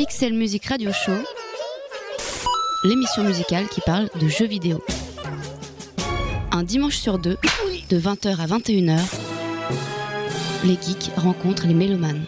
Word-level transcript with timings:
Pixel 0.00 0.32
Music 0.32 0.64
Radio 0.64 0.92
Show, 0.94 1.12
l'émission 2.84 3.22
musicale 3.22 3.68
qui 3.68 3.82
parle 3.82 4.08
de 4.18 4.28
jeux 4.28 4.46
vidéo. 4.46 4.82
Un 6.52 6.62
dimanche 6.62 6.96
sur 6.96 7.18
deux, 7.18 7.36
de 7.90 8.00
20h 8.00 8.40
à 8.40 8.46
21h, 8.46 8.98
les 10.64 10.78
geeks 10.80 11.10
rencontrent 11.18 11.66
les 11.66 11.74
mélomanes. 11.74 12.24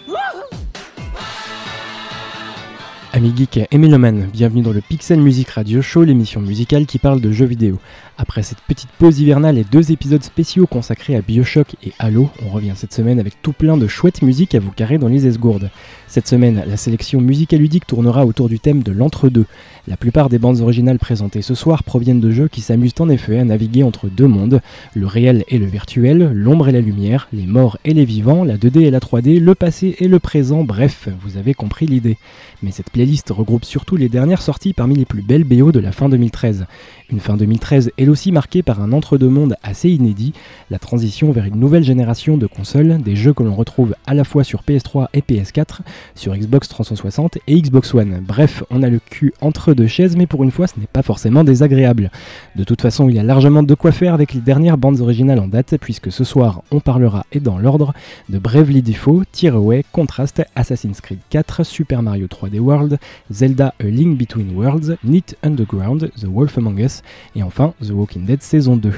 Amis 3.15 3.35
geeks 3.37 3.69
et 3.71 3.77
mélomanes, 3.77 4.31
bienvenue 4.33 4.63
dans 4.63 4.73
le 4.73 4.81
Pixel 4.81 5.21
Music 5.21 5.51
Radio 5.51 5.83
Show, 5.83 6.03
l'émission 6.03 6.41
musicale 6.41 6.87
qui 6.87 6.99
parle 6.99 7.21
de 7.21 7.31
jeux 7.31 7.45
vidéo. 7.45 7.79
Après 8.17 8.43
cette 8.43 8.61
petite 8.61 8.89
pause 8.99 9.21
hivernale 9.21 9.59
et 9.59 9.65
deux 9.65 9.93
épisodes 9.93 10.23
spéciaux 10.23 10.67
consacrés 10.67 11.17
à 11.17 11.21
Bioshock 11.21 11.77
et 11.85 11.93
Halo, 11.99 12.31
on 12.47 12.49
revient 12.49 12.73
cette 12.75 12.95
semaine 12.95 13.21
avec 13.21 13.43
tout 13.43 13.53
plein 13.53 13.77
de 13.77 13.87
chouettes 13.87 14.23
musiques 14.23 14.55
à 14.55 14.61
vous 14.61 14.71
carrer 14.71 14.97
dans 14.97 15.09
les 15.09 15.27
esgourdes. 15.27 15.71
Cette 16.09 16.29
semaine, 16.29 16.63
la 16.67 16.77
sélection 16.77 17.21
musicale 17.21 17.61
ludique 17.61 17.87
tournera 17.87 18.25
autour 18.25 18.49
du 18.49 18.61
thème 18.61 18.83
de 18.83 18.93
l'entre-deux. 18.93 19.47
La 19.89 19.97
plupart 19.97 20.29
des 20.29 20.39
bandes 20.39 20.61
originales 20.61 20.99
présentées 20.99 21.43
ce 21.43 21.55
soir 21.55 21.83
proviennent 21.83 22.21
de 22.21 22.31
jeux 22.31 22.49
qui 22.49 22.61
s'amusent 22.61 22.93
en 23.01 23.09
effet 23.09 23.39
à 23.39 23.45
naviguer 23.45 23.83
entre 23.83 24.09
deux 24.09 24.29
mondes, 24.29 24.61
le 24.95 25.07
réel 25.07 25.45
et 25.49 25.59
le 25.59 25.67
virtuel, 25.67 26.31
l'ombre 26.35 26.69
et 26.69 26.73
la 26.73 26.81
lumière, 26.81 27.29
les 27.33 27.47
morts 27.47 27.79
et 27.85 27.93
les 27.93 28.05
vivants, 28.05 28.45
la 28.45 28.57
2D 28.57 28.83
et 28.83 28.91
la 28.91 29.01
3D, 29.01 29.41
le 29.41 29.55
passé 29.55 29.97
et 29.99 30.09
le 30.09 30.19
présent, 30.19 30.65
bref, 30.65 31.09
vous 31.23 31.37
avez 31.37 31.55
compris 31.55 31.87
l'idée. 31.87 32.19
Mais 32.63 32.71
cette 32.71 32.91
playlist 33.03 33.31
regroupe 33.31 33.65
surtout 33.65 33.97
les 33.97 34.09
dernières 34.09 34.43
sorties 34.43 34.75
parmi 34.75 34.95
les 34.95 35.05
plus 35.05 35.23
belles 35.23 35.43
BO 35.43 35.73
de 35.73 35.81
la 35.81 35.91
fin 35.91 36.09
2013. 36.09 36.67
Une 37.11 37.19
fin 37.19 37.37
2013 37.37 37.91
elle 37.99 38.11
aussi 38.11 38.31
marquée 38.31 38.63
par 38.63 38.81
un 38.81 38.93
entre-deux-mondes 38.93 39.57
assez 39.65 39.91
inédit, 39.91 40.33
la 40.71 40.79
transition 40.79 41.33
vers 41.33 41.45
une 41.45 41.57
nouvelle 41.57 41.83
génération 41.83 42.37
de 42.37 42.47
consoles, 42.47 42.99
des 43.03 43.17
jeux 43.17 43.35
que 43.35 43.43
l'on 43.43 43.57
retrouve 43.57 43.97
à 44.07 44.15
la 44.15 44.23
fois 44.23 44.45
sur 44.45 44.63
PS3 44.63 45.09
et 45.15 45.21
PS4, 45.21 45.81
sur 46.15 46.37
Xbox 46.37 46.69
360 46.69 47.39
et 47.49 47.61
Xbox 47.61 47.93
One. 47.93 48.23
Bref, 48.25 48.63
on 48.71 48.85
a 48.85 48.89
le 48.89 49.01
cul 49.01 49.35
entre 49.41 49.75
deux 49.75 49.89
chaises, 49.89 50.17
mais 50.17 50.29
pour 50.29 50.45
une 50.45 50.53
fois 50.53 50.69
ce 50.69 50.79
n'est 50.79 50.87
pas 50.87 51.03
forcément 51.03 51.43
désagréable. 51.43 52.13
De 52.55 52.63
toute 52.63 52.83
façon, 52.83 53.09
il 53.09 53.17
y 53.17 53.19
a 53.19 53.25
largement 53.25 53.65
de 53.65 53.75
quoi 53.75 53.91
faire 53.91 54.15
avec 54.15 54.33
les 54.33 54.41
dernières 54.41 54.79
bandes 54.79 55.01
originales 55.01 55.41
en 55.41 55.49
date, 55.49 55.77
puisque 55.81 56.13
ce 56.13 56.23
soir 56.23 56.63
on 56.71 56.79
parlera, 56.79 57.27
et 57.33 57.41
dans 57.41 57.59
l'ordre, 57.59 57.95
de 58.29 58.39
Bravely 58.39 58.81
Default, 58.81 59.25
Tearaway, 59.33 59.85
Contrast, 59.91 60.45
Assassin's 60.55 61.01
Creed 61.01 61.19
4, 61.31 61.65
Super 61.65 62.03
Mario 62.03 62.29
3D 62.29 62.61
World, 62.61 62.92
Zelda 63.31 63.75
A 63.81 63.85
Link 63.85 64.19
Between 64.19 64.57
Worlds, 64.57 64.97
Neat 65.05 65.37
Underground, 65.43 66.11
The 66.21 66.27
Wolf 66.27 66.59
Among 66.59 66.79
Us, 66.81 67.03
et 67.37 67.43
enfin 67.43 67.75
The 67.81 67.91
Walking 67.91 68.25
Dead 68.25 68.43
saison 68.43 68.77
2. 68.77 68.93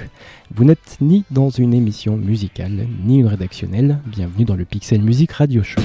Vous 0.55 0.65
n'êtes 0.65 0.99
ni 1.01 1.25
dans 1.31 1.51
une 1.51 1.75
émission 1.75 2.17
musicale, 2.17 2.87
ni 3.05 3.21
une 3.21 3.27
rédactionnelle, 3.27 3.99
bienvenue 4.07 4.45
dans 4.45 4.57
le 4.57 4.65
Pixel 4.65 5.03
Music 5.03 5.33
Radio 5.33 5.63
Show. 5.63 5.81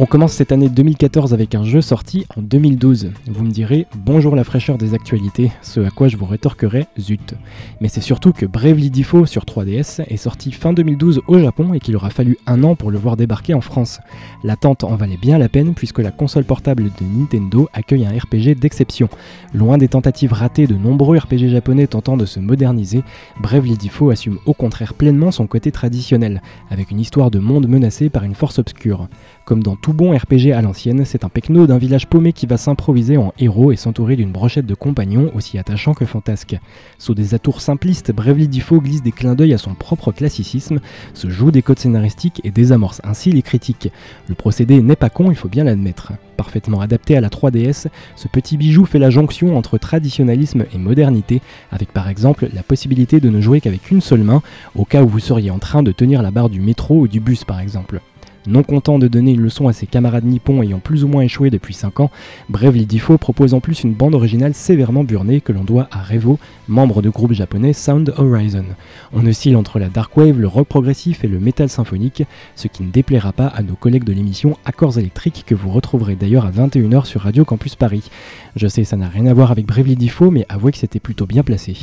On 0.00 0.06
commence 0.06 0.34
cette 0.34 0.52
année 0.52 0.68
2014 0.68 1.34
avec 1.34 1.56
un 1.56 1.64
jeu 1.64 1.80
sorti 1.80 2.24
en 2.36 2.40
2012. 2.40 3.10
Vous 3.26 3.42
me 3.42 3.50
direz 3.50 3.88
bonjour 3.96 4.36
la 4.36 4.44
fraîcheur 4.44 4.78
des 4.78 4.94
actualités, 4.94 5.50
ce 5.60 5.80
à 5.80 5.90
quoi 5.90 6.06
je 6.06 6.16
vous 6.16 6.24
rétorquerai 6.24 6.86
zut. 7.00 7.34
Mais 7.80 7.88
c'est 7.88 8.00
surtout 8.00 8.32
que 8.32 8.46
Bravely 8.46 8.90
Default 8.90 9.26
sur 9.26 9.42
3DS 9.42 10.04
est 10.06 10.16
sorti 10.16 10.52
fin 10.52 10.72
2012 10.72 11.22
au 11.26 11.40
Japon 11.40 11.74
et 11.74 11.80
qu'il 11.80 11.96
aura 11.96 12.10
fallu 12.10 12.38
un 12.46 12.62
an 12.62 12.76
pour 12.76 12.92
le 12.92 12.98
voir 12.98 13.16
débarquer 13.16 13.54
en 13.54 13.60
France. 13.60 13.98
L'attente 14.44 14.84
en 14.84 14.94
valait 14.94 15.16
bien 15.16 15.36
la 15.36 15.48
peine 15.48 15.74
puisque 15.74 15.98
la 15.98 16.12
console 16.12 16.44
portable 16.44 16.84
de 16.84 17.18
Nintendo 17.18 17.68
accueille 17.72 18.06
un 18.06 18.16
RPG 18.16 18.54
d'exception. 18.54 19.08
Loin 19.52 19.78
des 19.78 19.88
tentatives 19.88 20.32
ratées 20.32 20.68
de 20.68 20.76
nombreux 20.76 21.18
RPG 21.18 21.48
japonais 21.48 21.88
tentant 21.88 22.16
de 22.16 22.24
se 22.24 22.38
moderniser, 22.38 23.02
Bravely 23.40 23.76
Default 23.76 24.10
assume 24.12 24.38
au 24.46 24.54
contraire 24.54 24.94
pleinement 24.94 25.32
son 25.32 25.48
côté 25.48 25.72
traditionnel, 25.72 26.40
avec 26.70 26.92
une 26.92 27.00
histoire 27.00 27.32
de 27.32 27.40
monde 27.40 27.66
menacé 27.66 28.10
par 28.10 28.22
une 28.22 28.36
force 28.36 28.60
obscure. 28.60 29.08
Comme 29.48 29.62
dans 29.62 29.76
tout 29.76 29.94
bon 29.94 30.14
RPG 30.14 30.52
à 30.52 30.60
l'ancienne, 30.60 31.06
c'est 31.06 31.24
un 31.24 31.30
pecno 31.30 31.66
d'un 31.66 31.78
village 31.78 32.06
paumé 32.06 32.34
qui 32.34 32.44
va 32.44 32.58
s'improviser 32.58 33.16
en 33.16 33.32
héros 33.38 33.72
et 33.72 33.76
s'entourer 33.76 34.14
d'une 34.14 34.30
brochette 34.30 34.66
de 34.66 34.74
compagnons 34.74 35.30
aussi 35.34 35.56
attachants 35.56 35.94
que 35.94 36.04
fantasques. 36.04 36.58
Sous 36.98 37.14
des 37.14 37.32
atours 37.32 37.62
simplistes, 37.62 38.12
Bravely 38.12 38.46
Default 38.48 38.82
glisse 38.82 39.02
des 39.02 39.10
clins 39.10 39.34
d'œil 39.34 39.54
à 39.54 39.56
son 39.56 39.72
propre 39.72 40.12
classicisme, 40.12 40.80
se 41.14 41.30
joue 41.30 41.50
des 41.50 41.62
codes 41.62 41.78
scénaristiques 41.78 42.42
et 42.44 42.50
désamorce 42.50 43.00
ainsi 43.04 43.32
les 43.32 43.40
critiques. 43.40 43.90
Le 44.28 44.34
procédé 44.34 44.82
n'est 44.82 44.96
pas 44.96 45.08
con, 45.08 45.30
il 45.30 45.36
faut 45.36 45.48
bien 45.48 45.64
l'admettre. 45.64 46.12
Parfaitement 46.36 46.82
adapté 46.82 47.16
à 47.16 47.22
la 47.22 47.30
3DS, 47.30 47.86
ce 48.16 48.28
petit 48.28 48.58
bijou 48.58 48.84
fait 48.84 48.98
la 48.98 49.08
jonction 49.08 49.56
entre 49.56 49.78
traditionnalisme 49.78 50.66
et 50.74 50.78
modernité, 50.78 51.40
avec 51.72 51.94
par 51.94 52.10
exemple 52.10 52.50
la 52.52 52.62
possibilité 52.62 53.18
de 53.18 53.30
ne 53.30 53.40
jouer 53.40 53.62
qu'avec 53.62 53.90
une 53.90 54.02
seule 54.02 54.24
main, 54.24 54.42
au 54.74 54.84
cas 54.84 55.02
où 55.02 55.08
vous 55.08 55.20
seriez 55.20 55.50
en 55.50 55.58
train 55.58 55.82
de 55.82 55.90
tenir 55.90 56.20
la 56.20 56.30
barre 56.30 56.50
du 56.50 56.60
métro 56.60 57.00
ou 57.00 57.08
du 57.08 57.20
bus 57.20 57.44
par 57.44 57.60
exemple. 57.60 58.02
Non 58.48 58.62
content 58.62 58.98
de 58.98 59.08
donner 59.08 59.32
une 59.32 59.42
leçon 59.42 59.68
à 59.68 59.74
ses 59.74 59.86
camarades 59.86 60.24
nippons 60.24 60.62
ayant 60.62 60.78
plus 60.78 61.04
ou 61.04 61.08
moins 61.08 61.20
échoué 61.20 61.50
depuis 61.50 61.74
5 61.74 62.00
ans, 62.00 62.10
Bravely 62.48 62.86
Default 62.86 63.18
propose 63.18 63.52
en 63.52 63.60
plus 63.60 63.82
une 63.82 63.92
bande 63.92 64.14
originale 64.14 64.54
sévèrement 64.54 65.04
burnée 65.04 65.42
que 65.42 65.52
l'on 65.52 65.64
doit 65.64 65.86
à 65.90 66.02
Revo, 66.02 66.38
membre 66.66 67.02
du 67.02 67.10
groupe 67.10 67.34
japonais 67.34 67.74
Sound 67.74 68.14
Horizon. 68.16 68.64
On 69.12 69.26
oscille 69.26 69.54
entre 69.54 69.78
la 69.78 69.90
dark 69.90 70.16
wave, 70.16 70.40
le 70.40 70.48
rock 70.48 70.66
progressif 70.66 71.24
et 71.24 71.28
le 71.28 71.38
metal 71.38 71.68
symphonique, 71.68 72.22
ce 72.56 72.68
qui 72.68 72.84
ne 72.84 72.90
déplaira 72.90 73.34
pas 73.34 73.48
à 73.48 73.62
nos 73.62 73.74
collègues 73.74 74.04
de 74.04 74.14
l'émission 74.14 74.56
Accords 74.64 74.96
électriques 74.96 75.44
que 75.46 75.54
vous 75.54 75.68
retrouverez 75.68 76.16
d'ailleurs 76.16 76.46
à 76.46 76.50
21h 76.50 77.04
sur 77.04 77.20
Radio 77.20 77.44
Campus 77.44 77.76
Paris. 77.76 78.08
Je 78.56 78.66
sais 78.66 78.84
ça 78.84 78.96
n'a 78.96 79.08
rien 79.08 79.26
à 79.26 79.34
voir 79.34 79.50
avec 79.50 79.66
Bravely 79.66 79.96
Default 79.96 80.30
mais 80.30 80.46
avouez 80.48 80.72
que 80.72 80.78
c'était 80.78 81.00
plutôt 81.00 81.26
bien 81.26 81.42
placé. 81.42 81.76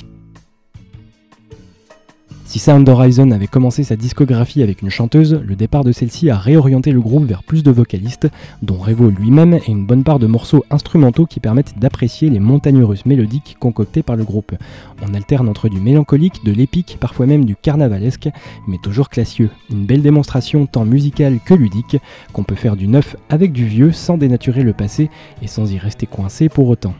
Si 2.55 2.59
Sound 2.59 2.88
Horizon 2.88 3.31
avait 3.31 3.47
commencé 3.47 3.83
sa 3.83 3.97
discographie 3.97 4.63
avec 4.63 4.81
une 4.81 4.89
chanteuse, 4.89 5.41
le 5.45 5.57
départ 5.57 5.83
de 5.83 5.91
celle-ci 5.91 6.29
a 6.29 6.38
réorienté 6.38 6.93
le 6.93 7.01
groupe 7.01 7.25
vers 7.25 7.43
plus 7.43 7.63
de 7.63 7.69
vocalistes, 7.69 8.29
dont 8.61 8.77
Revo 8.77 9.09
lui-même 9.09 9.55
et 9.55 9.71
une 9.71 9.85
bonne 9.85 10.05
part 10.05 10.19
de 10.19 10.25
morceaux 10.25 10.63
instrumentaux 10.71 11.25
qui 11.25 11.41
permettent 11.41 11.77
d'apprécier 11.77 12.29
les 12.29 12.39
montagnes 12.39 12.81
russes 12.81 13.05
mélodiques 13.05 13.57
concoctées 13.59 14.03
par 14.03 14.16
le 14.16 14.23
groupe. 14.23 14.55
On 15.05 15.13
alterne 15.13 15.49
entre 15.49 15.67
du 15.67 15.81
mélancolique, 15.81 16.45
de 16.45 16.53
l'épique, 16.53 16.95
parfois 17.01 17.25
même 17.25 17.43
du 17.43 17.57
carnavalesque, 17.57 18.29
mais 18.69 18.77
toujours 18.77 19.09
classieux. 19.09 19.49
Une 19.69 19.85
belle 19.85 20.01
démonstration 20.01 20.66
tant 20.66 20.85
musicale 20.85 21.39
que 21.43 21.55
ludique, 21.55 21.97
qu'on 22.31 22.43
peut 22.43 22.55
faire 22.55 22.77
du 22.77 22.87
neuf 22.87 23.17
avec 23.27 23.51
du 23.51 23.66
vieux 23.66 23.91
sans 23.91 24.17
dénaturer 24.17 24.63
le 24.63 24.72
passé 24.72 25.09
et 25.41 25.47
sans 25.47 25.73
y 25.73 25.77
rester 25.77 26.05
coincé 26.05 26.47
pour 26.47 26.69
autant. 26.69 26.93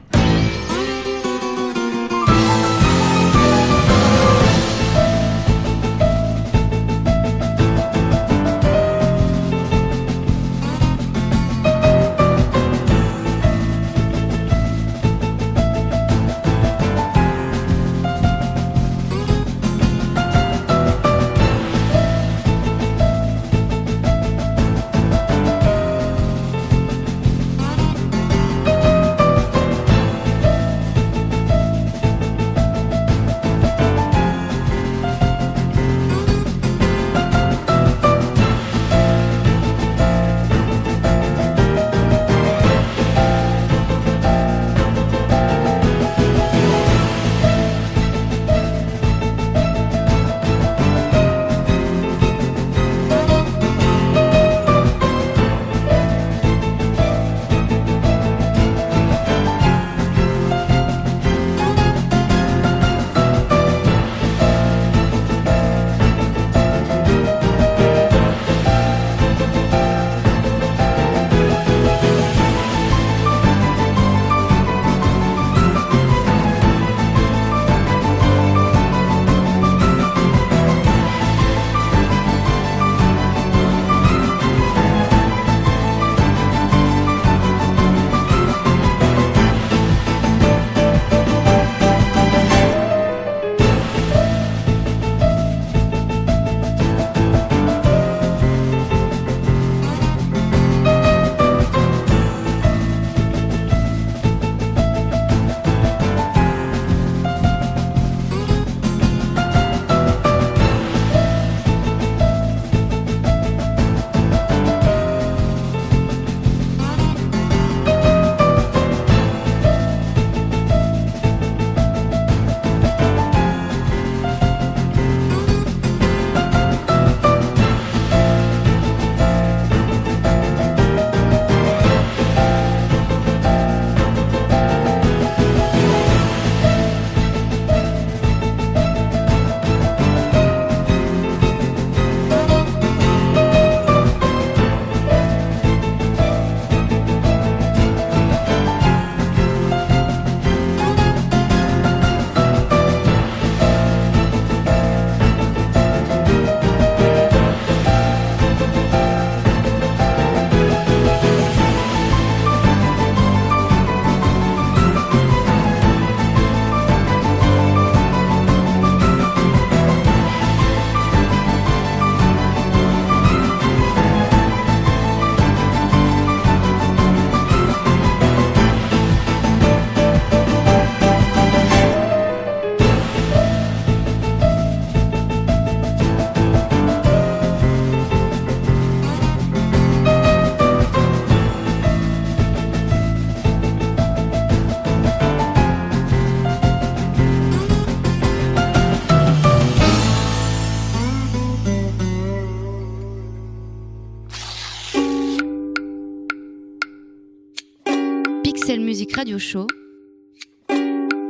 Radio 209.16 209.40
Show, 209.40 209.66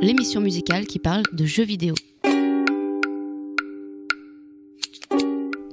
l'émission 0.00 0.40
musicale 0.40 0.86
qui 0.86 0.98
parle 0.98 1.22
de 1.32 1.44
jeux 1.44 1.62
vidéo. 1.62 1.94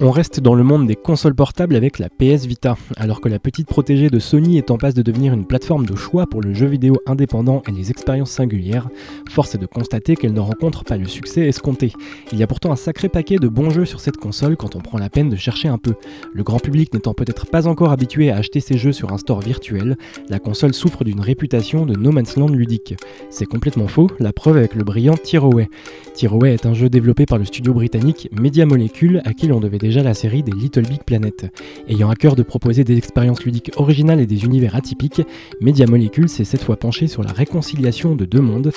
On 0.05 0.11
reste 0.11 0.41
dans 0.41 0.53
le 0.53 0.65
monde 0.65 0.85
des 0.85 0.97
consoles 0.97 1.33
portables 1.33 1.77
avec 1.77 1.97
la 1.97 2.09
PS 2.09 2.45
Vita. 2.45 2.75
Alors 2.97 3.21
que 3.21 3.29
la 3.29 3.39
petite 3.39 3.69
protégée 3.69 4.09
de 4.09 4.19
Sony 4.19 4.57
est 4.57 4.69
en 4.69 4.77
passe 4.77 4.95
de 4.95 5.01
devenir 5.01 5.31
une 5.31 5.45
plateforme 5.45 5.85
de 5.85 5.95
choix 5.95 6.27
pour 6.27 6.41
le 6.41 6.53
jeu 6.53 6.65
vidéo 6.65 6.97
indépendant 7.05 7.63
et 7.69 7.71
les 7.71 7.89
expériences 7.89 8.31
singulières, 8.31 8.89
force 9.29 9.55
est 9.55 9.59
de 9.59 9.65
constater 9.65 10.17
qu'elle 10.17 10.33
ne 10.33 10.41
rencontre 10.41 10.83
pas 10.83 10.97
le 10.97 11.07
succès 11.07 11.47
escompté. 11.47 11.93
Il 12.33 12.37
y 12.37 12.43
a 12.43 12.47
pourtant 12.47 12.73
un 12.73 12.75
sacré 12.75 13.07
paquet 13.07 13.37
de 13.37 13.47
bons 13.47 13.69
jeux 13.69 13.85
sur 13.85 14.01
cette 14.01 14.17
console 14.17 14.57
quand 14.57 14.75
on 14.75 14.81
prend 14.81 14.97
la 14.97 15.09
peine 15.09 15.29
de 15.29 15.37
chercher 15.37 15.69
un 15.69 15.77
peu. 15.77 15.93
Le 16.33 16.43
grand 16.43 16.59
public 16.59 16.93
n'étant 16.93 17.13
peut-être 17.13 17.45
pas 17.45 17.65
encore 17.65 17.93
habitué 17.93 18.29
à 18.29 18.35
acheter 18.35 18.59
ses 18.59 18.77
jeux 18.77 18.91
sur 18.91 19.13
un 19.13 19.17
store 19.17 19.39
virtuel, 19.39 19.95
la 20.27 20.39
console 20.39 20.73
souffre 20.73 21.05
d'une 21.05 21.21
réputation 21.21 21.85
de 21.85 21.95
no 21.95 22.11
man's 22.11 22.35
land 22.35 22.49
ludique. 22.49 22.95
C'est 23.29 23.45
complètement 23.45 23.87
faux, 23.87 24.09
la 24.19 24.33
preuve 24.33 24.57
avec 24.57 24.75
le 24.75 24.83
brillant 24.83 25.15
Tearaway. 25.15 25.69
Tearaway 26.13 26.53
est 26.53 26.65
un 26.65 26.73
jeu 26.73 26.89
développé 26.89 27.25
par 27.25 27.37
le 27.37 27.45
studio 27.45 27.73
britannique 27.73 28.27
Media 28.37 28.65
Molecule 28.65 29.21
à 29.23 29.33
qui 29.33 29.47
l'on 29.47 29.61
devait 29.61 29.77
déjà 29.77 29.92
la 30.01 30.13
série 30.13 30.41
des 30.41 30.51
Little 30.51 30.87
Big 30.87 31.03
Planet. 31.03 31.53
Ayant 31.87 32.09
à 32.09 32.15
cœur 32.15 32.35
de 32.35 32.43
proposer 32.43 32.83
des 32.83 32.97
expériences 32.97 33.43
ludiques 33.43 33.71
originales 33.75 34.19
et 34.19 34.25
des 34.25 34.45
univers 34.45 34.75
atypiques, 34.75 35.21
Media 35.61 35.85
Molecule 35.85 36.29
s'est 36.29 36.45
cette 36.45 36.63
fois 36.63 36.77
penché 36.77 37.07
sur 37.07 37.21
la 37.23 37.31
réconciliation 37.31 38.15
de 38.15 38.25
deux 38.25 38.41
mondes 38.41 38.71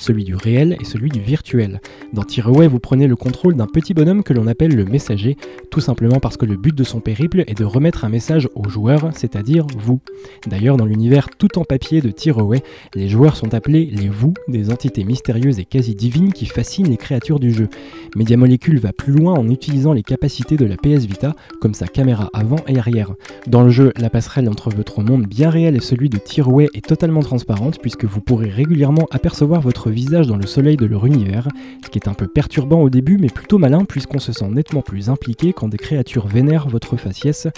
celui 0.00 0.24
du 0.24 0.34
réel 0.34 0.76
et 0.80 0.84
celui 0.84 1.10
du 1.10 1.20
virtuel. 1.20 1.80
Dans 2.12 2.24
Tiraway, 2.24 2.66
vous 2.66 2.80
prenez 2.80 3.06
le 3.06 3.16
contrôle 3.16 3.54
d'un 3.54 3.66
petit 3.66 3.94
bonhomme 3.94 4.22
que 4.22 4.32
l'on 4.32 4.46
appelle 4.46 4.74
le 4.74 4.84
messager, 4.84 5.36
tout 5.70 5.80
simplement 5.80 6.18
parce 6.18 6.36
que 6.36 6.46
le 6.46 6.56
but 6.56 6.74
de 6.74 6.84
son 6.84 7.00
périple 7.00 7.44
est 7.46 7.58
de 7.58 7.64
remettre 7.64 8.04
un 8.04 8.08
message 8.08 8.48
au 8.54 8.68
joueur, 8.68 9.10
c'est-à-dire 9.14 9.66
vous. 9.76 10.00
D'ailleurs, 10.46 10.76
dans 10.76 10.86
l'univers 10.86 11.28
tout 11.30 11.58
en 11.58 11.64
papier 11.64 12.00
de 12.00 12.10
Tiraway, 12.10 12.62
les 12.94 13.08
joueurs 13.08 13.36
sont 13.36 13.54
appelés 13.54 13.90
les 13.92 14.08
vous, 14.08 14.34
des 14.48 14.70
entités 14.70 15.04
mystérieuses 15.04 15.58
et 15.58 15.64
quasi 15.64 15.94
divines 15.94 16.32
qui 16.32 16.46
fascinent 16.46 16.88
les 16.88 16.96
créatures 16.96 17.38
du 17.38 17.52
jeu. 17.52 17.68
Media 18.16 18.36
Molecule 18.36 18.78
va 18.78 18.92
plus 18.92 19.12
loin 19.12 19.34
en 19.34 19.48
utilisant 19.48 19.92
les 19.92 20.02
capacités 20.02 20.56
de 20.56 20.64
la 20.64 20.76
PS 20.76 21.04
Vita, 21.04 21.34
comme 21.60 21.74
sa 21.74 21.86
caméra 21.86 22.30
avant 22.32 22.60
et 22.66 22.78
arrière. 22.78 23.12
Dans 23.46 23.62
le 23.62 23.70
jeu, 23.70 23.92
la 23.96 24.10
passerelle 24.10 24.48
entre 24.48 24.70
votre 24.70 25.02
monde 25.02 25.26
bien 25.26 25.50
réel 25.50 25.76
et 25.76 25.80
celui 25.80 26.08
de 26.08 26.16
Tiraway 26.16 26.68
est 26.74 26.86
totalement 26.86 27.20
transparente 27.20 27.78
puisque 27.80 28.04
vous 28.04 28.20
pourrez 28.20 28.48
régulièrement 28.48 29.06
apercevoir 29.10 29.60
votre 29.60 29.89
visage 29.90 30.26
dans 30.26 30.36
le 30.36 30.46
soleil 30.46 30.76
de 30.76 30.86
leur 30.86 31.06
univers, 31.06 31.48
ce 31.84 31.90
qui 31.90 31.98
est 31.98 32.08
un 32.08 32.14
peu 32.14 32.26
perturbant 32.26 32.80
au 32.80 32.90
début 32.90 33.18
mais 33.18 33.28
plutôt 33.28 33.58
malin 33.58 33.84
puisqu'on 33.84 34.18
se 34.18 34.32
sent 34.32 34.48
nettement 34.48 34.82
plus 34.82 35.10
impliqué 35.10 35.52
quand 35.52 35.68
des 35.68 35.78
créatures 35.78 36.26
vénèrent 36.26 36.68
votre 36.68 36.96
faciès. 36.96 37.48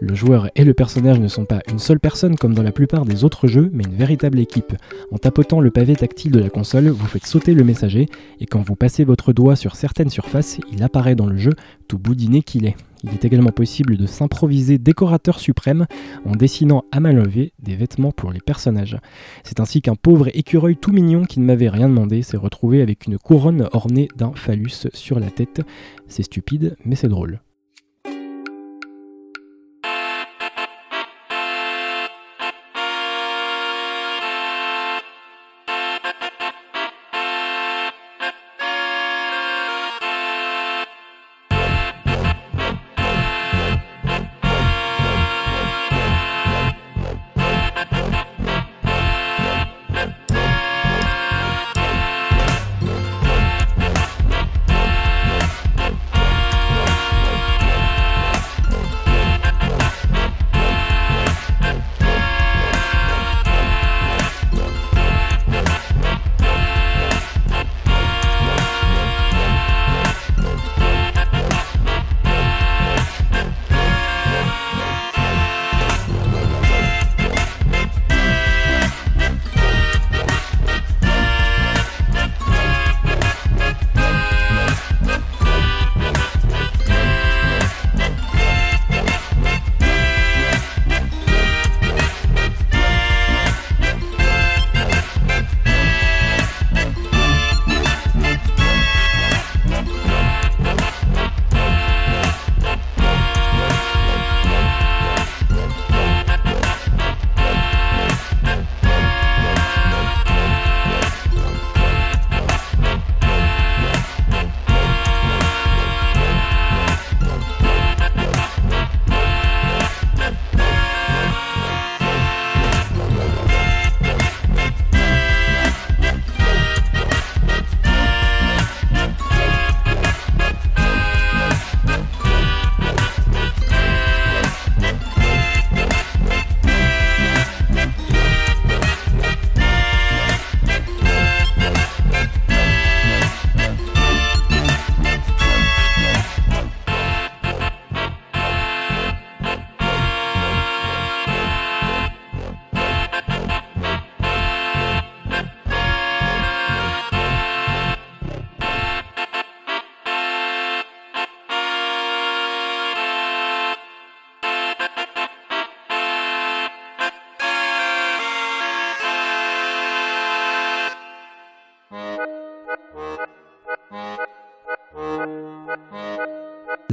Le 0.00 0.14
joueur 0.14 0.50
et 0.54 0.64
le 0.64 0.74
personnage 0.74 1.20
ne 1.20 1.28
sont 1.28 1.44
pas 1.44 1.60
une 1.70 1.78
seule 1.78 2.00
personne 2.00 2.36
comme 2.36 2.54
dans 2.54 2.62
la 2.62 2.72
plupart 2.72 3.04
des 3.04 3.24
autres 3.24 3.46
jeux, 3.46 3.70
mais 3.72 3.84
une 3.84 3.94
véritable 3.94 4.38
équipe. 4.38 4.74
En 5.10 5.18
tapotant 5.18 5.60
le 5.60 5.70
pavé 5.70 5.96
tactile 5.96 6.32
de 6.32 6.40
la 6.40 6.50
console, 6.50 6.88
vous 6.88 7.06
faites 7.06 7.26
sauter 7.26 7.54
le 7.54 7.64
messager, 7.64 8.06
et 8.40 8.46
quand 8.46 8.62
vous 8.62 8.76
passez 8.76 9.04
votre 9.04 9.32
doigt 9.32 9.56
sur 9.56 9.76
certaines 9.76 10.10
surfaces, 10.10 10.58
il 10.72 10.82
apparaît 10.82 11.14
dans 11.14 11.26
le 11.26 11.36
jeu, 11.36 11.52
tout 11.86 11.98
boudiné 11.98 12.42
qu'il 12.42 12.66
est. 12.66 12.76
Il 13.04 13.10
est 13.10 13.24
également 13.24 13.50
possible 13.50 13.96
de 13.96 14.06
s'improviser 14.06 14.78
décorateur 14.78 15.38
suprême 15.38 15.86
en 16.24 16.32
dessinant 16.32 16.84
à 16.92 17.00
main 17.00 17.12
levée 17.12 17.52
des 17.58 17.76
vêtements 17.76 18.12
pour 18.12 18.32
les 18.32 18.40
personnages. 18.40 18.98
C'est 19.44 19.60
ainsi 19.60 19.82
qu'un 19.82 19.94
pauvre 19.94 20.28
écureuil 20.36 20.76
tout 20.76 20.92
mignon 20.92 21.24
qui 21.24 21.40
ne 21.40 21.44
m'avait 21.44 21.68
rien 21.68 21.88
demandé 21.88 22.22
s'est 22.22 22.36
retrouvé 22.36 22.82
avec 22.82 23.06
une 23.06 23.18
couronne 23.18 23.68
ornée 23.72 24.08
d'un 24.16 24.32
phallus 24.34 24.88
sur 24.94 25.20
la 25.20 25.30
tête. 25.30 25.62
C'est 26.08 26.24
stupide, 26.24 26.76
mais 26.84 26.96
c'est 26.96 27.08
drôle. 27.08 27.40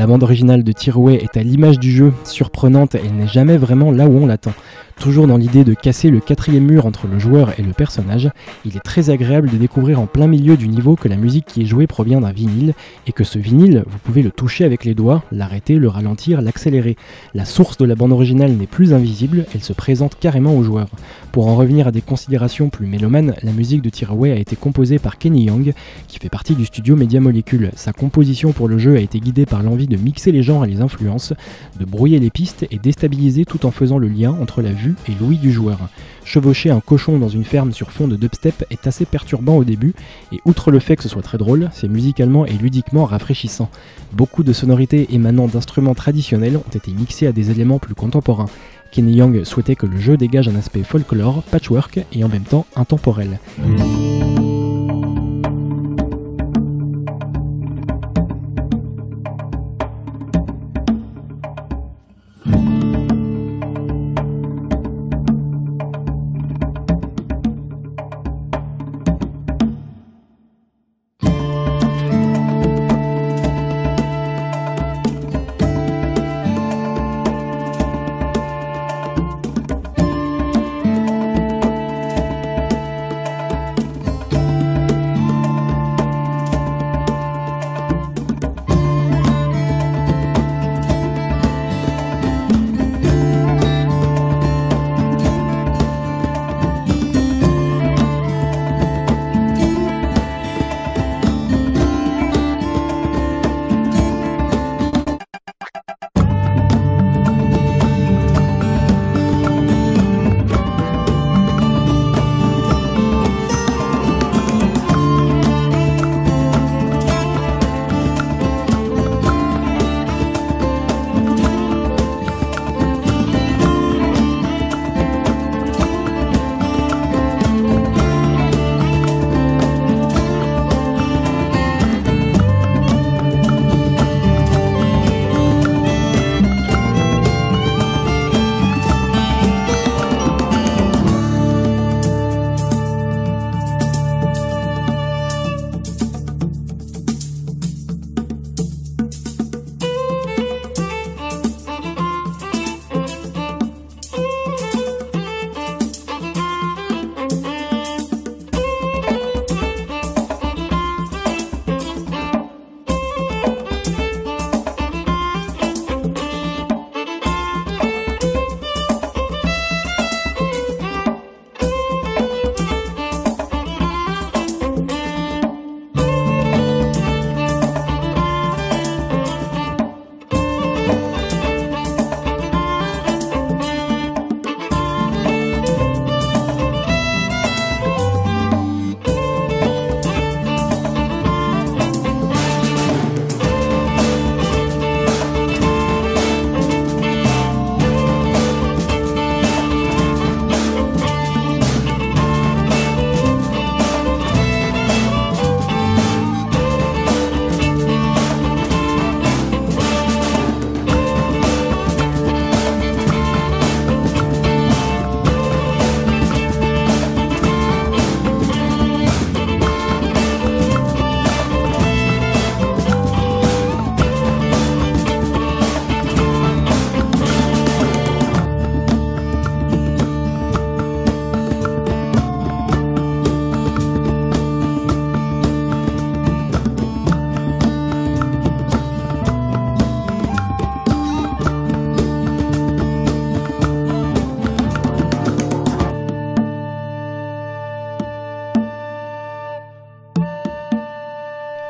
La 0.06 0.12
bande 0.12 0.22
originale 0.22 0.64
de 0.64 0.72
Tearaway 0.72 1.16
est 1.16 1.36
à 1.36 1.42
l'image 1.42 1.80
du 1.80 1.90
jeu, 1.90 2.14
surprenante 2.26 2.94
et 2.94 3.10
n'est 3.10 3.28
jamais 3.28 3.58
vraiment 3.58 3.90
là 3.90 4.06
où 4.06 4.16
on 4.16 4.28
l'attend. 4.28 4.54
Toujours 5.00 5.28
dans 5.28 5.36
l'idée 5.36 5.66
de 5.66 5.74
casser 5.74 6.10
le 6.10 6.22
quatrième 6.22 6.64
mur 6.64 6.86
entre 6.86 7.08
le 7.08 7.20
joueur 7.20 7.60
et 7.60 7.64
le 7.64 7.74
personnage, 7.74 8.30
il 8.66 8.78
est 8.78 8.84
très 8.84 9.10
agréable 9.10 9.50
de 9.50 9.58
découvrir 9.58 10.00
en 10.00 10.06
plein 10.06 10.28
milieu 10.28 10.56
du 10.56 10.70
niveau 10.70 10.96
que 10.96 11.10
la 11.10 11.18
musique 11.18 11.46
qui 11.46 11.64
est 11.64 11.66
jouée 11.66 11.86
provient 11.86 12.22
d'un 12.22 12.32
vinyle 12.32 12.74
et 13.06 13.12
que 13.12 13.26
ce 13.26 13.38
vinyle, 13.38 13.84
vous 13.88 13.98
pouvez 13.98 14.22
le 14.22 14.32
toucher 14.32 14.64
avec 14.64 14.86
les 14.86 14.94
doigts, 14.94 15.24
l'arrêter, 15.32 15.76
le 15.76 15.90
ralentir, 15.90 16.42
l'accélérer. 16.42 16.96
La 17.34 17.44
source 17.44 17.78
de 17.78 17.86
la 17.86 17.96
bande 17.96 18.14
originale 18.14 18.54
n'est 18.54 18.68
plus 18.68 18.94
invisible, 18.94 19.46
elle 19.54 19.64
se 19.64 19.74
présente 19.74 20.18
carrément 20.18 20.56
au 20.56 20.64
joueur. 20.64 20.88
Pour 21.34 21.48
en 21.48 21.58
revenir 21.58 21.88
à 21.88 21.92
des 21.92 22.02
considérations 22.02 22.70
plus 22.70 22.88
mélomanes, 22.88 23.36
la 23.44 23.52
musique 23.52 23.82
de 23.82 23.90
Tearaway 23.90 24.32
a 24.32 24.38
été 24.38 24.56
composée 24.56 24.98
par 24.98 25.18
Kenny 25.18 25.46
Young, 25.46 25.74
qui 26.08 26.20
fait 26.20 26.30
partie 26.30 26.56
du 26.56 26.66
studio 26.66 26.96
Media 26.96 27.20
Molecule. 27.20 27.72
Sa 27.76 27.92
composition 27.92 28.54
pour 28.54 28.70
le 28.70 28.78
jeu 28.78 28.96
a 28.96 29.02
été 29.02 29.20
guidée 29.20 29.46
par 29.46 29.62
l'envie 29.62 29.88
de 29.88 29.95
mixer 29.98 30.32
les 30.32 30.44
genres 30.44 30.66
et 30.66 30.68
les 30.68 30.82
influences, 30.82 31.34
de 31.80 31.86
brouiller 31.86 32.20
les 32.20 32.30
pistes 32.30 32.66
et 32.72 32.80
déstabiliser 32.80 33.46
tout 33.46 33.66
en 33.66 33.72
faisant 33.72 33.98
le 33.98 34.08
lien 34.08 34.36
entre 34.42 34.62
la 34.62 34.72
vue 34.72 34.96
et 35.08 35.14
l'ouïe 35.20 35.38
du 35.38 35.52
joueur. 35.52 35.78
Chevaucher 36.24 36.72
un 36.72 36.80
cochon 36.80 37.20
dans 37.20 37.30
une 37.30 37.44
ferme 37.44 37.72
sur 37.72 37.92
fond 37.92 38.08
de 38.08 38.16
dubstep 38.16 38.66
est 38.70 38.88
assez 38.88 39.06
perturbant 39.06 39.58
au 39.58 39.64
début, 39.64 39.94
et 40.32 40.40
outre 40.46 40.72
le 40.72 40.80
fait 40.80 40.96
que 40.96 41.04
ce 41.04 41.10
soit 41.10 41.22
très 41.22 41.38
drôle, 41.38 41.70
c'est 41.74 41.88
musicalement 41.88 42.46
et 42.46 42.54
ludiquement 42.54 43.06
rafraîchissant. 43.06 43.70
Beaucoup 44.14 44.44
de 44.44 44.54
sonorités 44.54 45.08
émanant 45.14 45.48
d'instruments 45.48 45.94
traditionnels 45.94 46.58
ont 46.58 46.76
été 46.76 46.92
mixées 46.92 47.28
à 47.28 47.32
des 47.32 47.52
éléments 47.52 47.80
plus 47.80 47.96
contemporains. 47.96 48.50
Kenny 48.92 49.16
Young 49.16 49.44
souhaitait 49.44 49.76
que 49.76 49.86
le 49.86 49.98
jeu 49.98 50.18
dégage 50.18 50.48
un 50.48 50.56
aspect 50.56 50.84
folklore, 50.84 51.44
patchwork 51.44 52.00
et 52.14 52.24
en 52.24 52.30
même 52.30 52.44
temps 52.44 52.66
intemporel. 52.76 53.40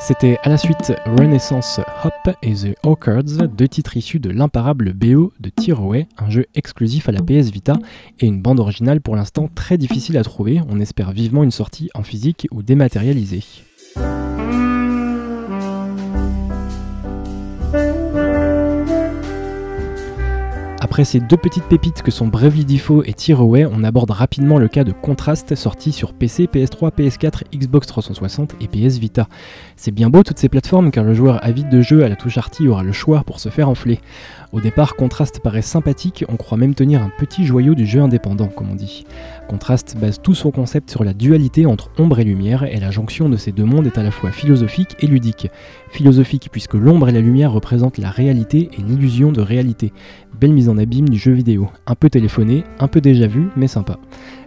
C'était 0.07 0.37
à 0.43 0.49
la 0.49 0.57
suite 0.59 0.93
Renaissance 1.17 1.79
Hop 2.03 2.35
et 2.43 2.53
The 2.53 2.77
Orchids, 2.83 3.47
deux 3.57 3.67
titres 3.67 3.97
issus 3.97 4.19
de 4.19 4.29
l'imparable 4.29 4.93
BO 4.93 5.33
de 5.39 5.49
Tearaway, 5.49 6.07
un 6.19 6.29
jeu 6.29 6.45
exclusif 6.53 7.09
à 7.09 7.11
la 7.11 7.23
PS 7.23 7.49
Vita 7.49 7.79
et 8.19 8.27
une 8.27 8.39
bande 8.39 8.59
originale 8.59 9.01
pour 9.01 9.15
l'instant 9.15 9.49
très 9.55 9.79
difficile 9.79 10.19
à 10.19 10.23
trouver. 10.23 10.61
On 10.69 10.79
espère 10.79 11.11
vivement 11.11 11.43
une 11.43 11.49
sortie 11.49 11.89
en 11.95 12.03
physique 12.03 12.47
ou 12.51 12.61
dématérialisée. 12.61 13.41
Après 20.95 21.03
ces 21.03 21.19
deux 21.19 21.35
petites 21.35 21.65
pépites 21.65 22.03
que 22.03 22.09
sont 22.09 22.27
Bravely 22.27 22.63
Default 22.63 23.03
et 23.03 23.11
Tearaway, 23.11 23.65
on 23.65 23.83
aborde 23.83 24.11
rapidement 24.11 24.57
le 24.57 24.69
cas 24.69 24.85
de 24.85 24.93
Contrast 24.93 25.53
sorti 25.53 25.91
sur 25.91 26.13
PC, 26.13 26.45
PS3, 26.45 26.89
PS4, 26.89 27.53
Xbox 27.53 27.85
360 27.87 28.55
et 28.61 28.69
PS 28.69 28.97
Vita. 28.97 29.27
C'est 29.75 29.91
bien 29.91 30.09
beau 30.09 30.23
toutes 30.23 30.39
ces 30.39 30.47
plateformes 30.47 30.91
car 30.91 31.03
le 31.03 31.13
joueur 31.13 31.43
avide 31.43 31.67
de 31.67 31.81
jeu 31.81 32.05
à 32.05 32.07
la 32.07 32.15
touche 32.15 32.37
arty 32.37 32.69
aura 32.69 32.81
le 32.81 32.93
choix 32.93 33.23
pour 33.25 33.41
se 33.41 33.49
faire 33.49 33.67
enfler. 33.67 33.99
Au 34.53 34.61
départ, 34.61 34.95
Contrast 34.95 35.41
paraît 35.41 35.61
sympathique, 35.61 36.23
on 36.29 36.37
croit 36.37 36.57
même 36.57 36.75
tenir 36.75 37.03
un 37.03 37.11
petit 37.17 37.45
joyau 37.45 37.75
du 37.75 37.85
jeu 37.85 37.99
indépendant, 37.99 38.47
comme 38.47 38.71
on 38.71 38.75
dit. 38.75 39.05
Contrast 39.49 39.97
base 39.99 40.21
tout 40.21 40.33
son 40.33 40.49
concept 40.49 40.89
sur 40.89 41.03
la 41.03 41.13
dualité 41.13 41.65
entre 41.65 41.89
ombre 41.97 42.19
et 42.19 42.23
lumière, 42.23 42.63
et 42.63 42.79
la 42.79 42.89
jonction 42.89 43.27
de 43.27 43.35
ces 43.35 43.51
deux 43.51 43.65
mondes 43.65 43.85
est 43.85 43.97
à 43.97 44.03
la 44.03 44.11
fois 44.11 44.31
philosophique 44.31 44.95
et 45.01 45.07
ludique. 45.07 45.49
Philosophique 45.89 46.47
puisque 46.53 46.75
l'ombre 46.75 47.09
et 47.09 47.11
la 47.11 47.19
lumière 47.19 47.51
représentent 47.51 47.97
la 47.97 48.09
réalité 48.09 48.69
et 48.71 48.81
l'illusion 48.81 49.33
de 49.33 49.41
réalité. 49.41 49.91
Belle 50.39 50.53
mise 50.53 50.69
en 50.69 50.77
abîme 50.85 51.09
du 51.09 51.17
jeu 51.17 51.31
vidéo. 51.31 51.67
Un 51.87 51.95
peu 51.95 52.11
téléphoné, 52.11 52.63
un 52.79 52.87
peu 52.87 53.01
déjà 53.01 53.25
vu, 53.25 53.47
mais 53.57 53.67
sympa. 53.67 53.97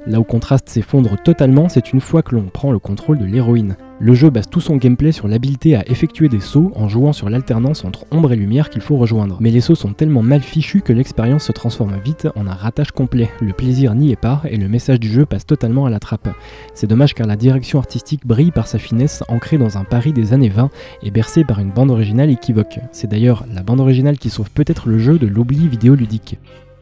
Là 0.07 0.21
où 0.21 0.25
contraste 0.25 0.69
s'effondre 0.69 1.17
totalement, 1.23 1.69
c'est 1.69 1.93
une 1.93 2.00
fois 2.00 2.23
que 2.23 2.35
l'on 2.35 2.45
prend 2.45 2.73
le 2.73 2.78
contrôle 2.78 3.19
de 3.19 3.25
l'héroïne. 3.25 3.76
Le 4.00 4.14
jeu 4.14 4.31
base 4.31 4.49
tout 4.49 4.61
son 4.61 4.76
gameplay 4.76 5.11
sur 5.11 5.26
l'habilité 5.26 5.75
à 5.75 5.87
effectuer 5.90 6.28
des 6.28 6.38
sauts 6.38 6.71
en 6.76 6.88
jouant 6.88 7.12
sur 7.12 7.28
l'alternance 7.28 7.85
entre 7.85 8.07
ombre 8.12 8.33
et 8.33 8.37
lumière 8.37 8.71
qu'il 8.71 8.81
faut 8.81 8.97
rejoindre. 8.97 9.38
Mais 9.40 9.50
les 9.50 9.61
sauts 9.61 9.75
sont 9.75 9.93
tellement 9.93 10.23
mal 10.23 10.40
fichus 10.40 10.83
que 10.83 10.93
l'expérience 10.93 11.45
se 11.45 11.52
transforme 11.52 11.99
vite 12.05 12.28
en 12.37 12.47
un 12.47 12.55
ratage 12.55 12.93
complet. 12.93 13.28
Le 13.40 13.52
plaisir 13.52 13.97
n'y 13.97 14.12
est 14.12 14.17
pas 14.17 14.40
et 14.49 14.57
le 14.57 14.69
message 14.69 15.00
du 15.00 15.09
jeu 15.09 15.26
passe 15.26 15.47
totalement 15.47 15.85
à 15.85 15.90
la 15.90 15.99
trappe. 15.99 16.28
C'est 16.75 16.87
dommage 16.87 17.14
car 17.14 17.26
la 17.26 17.35
direction 17.35 17.81
artistique 17.81 18.25
brille 18.25 18.52
par 18.52 18.69
sa 18.69 18.78
finesse 18.78 19.25
ancrée 19.28 19.59
dans 19.59 19.78
un 19.78 19.85
Paris 19.85 20.12
des 20.12 20.33
années 20.33 20.49
20 20.49 20.71
et 21.02 21.11
bercée 21.11 21.43
par 21.43 21.59
une 21.59 21.73
bande 21.73 21.90
originale 21.90 22.31
équivoque. 22.31 22.78
C'est 22.93 23.11
d'ailleurs 23.11 23.47
la 23.52 23.64
bande 23.64 23.81
originale 23.81 24.19
qui 24.19 24.31
sauve 24.31 24.50
peut-être 24.52 24.88
le 24.88 24.99
jeu 24.99 25.19
de 25.19 25.26
l'oubli 25.26 25.67
vidéoludique. 25.67 26.38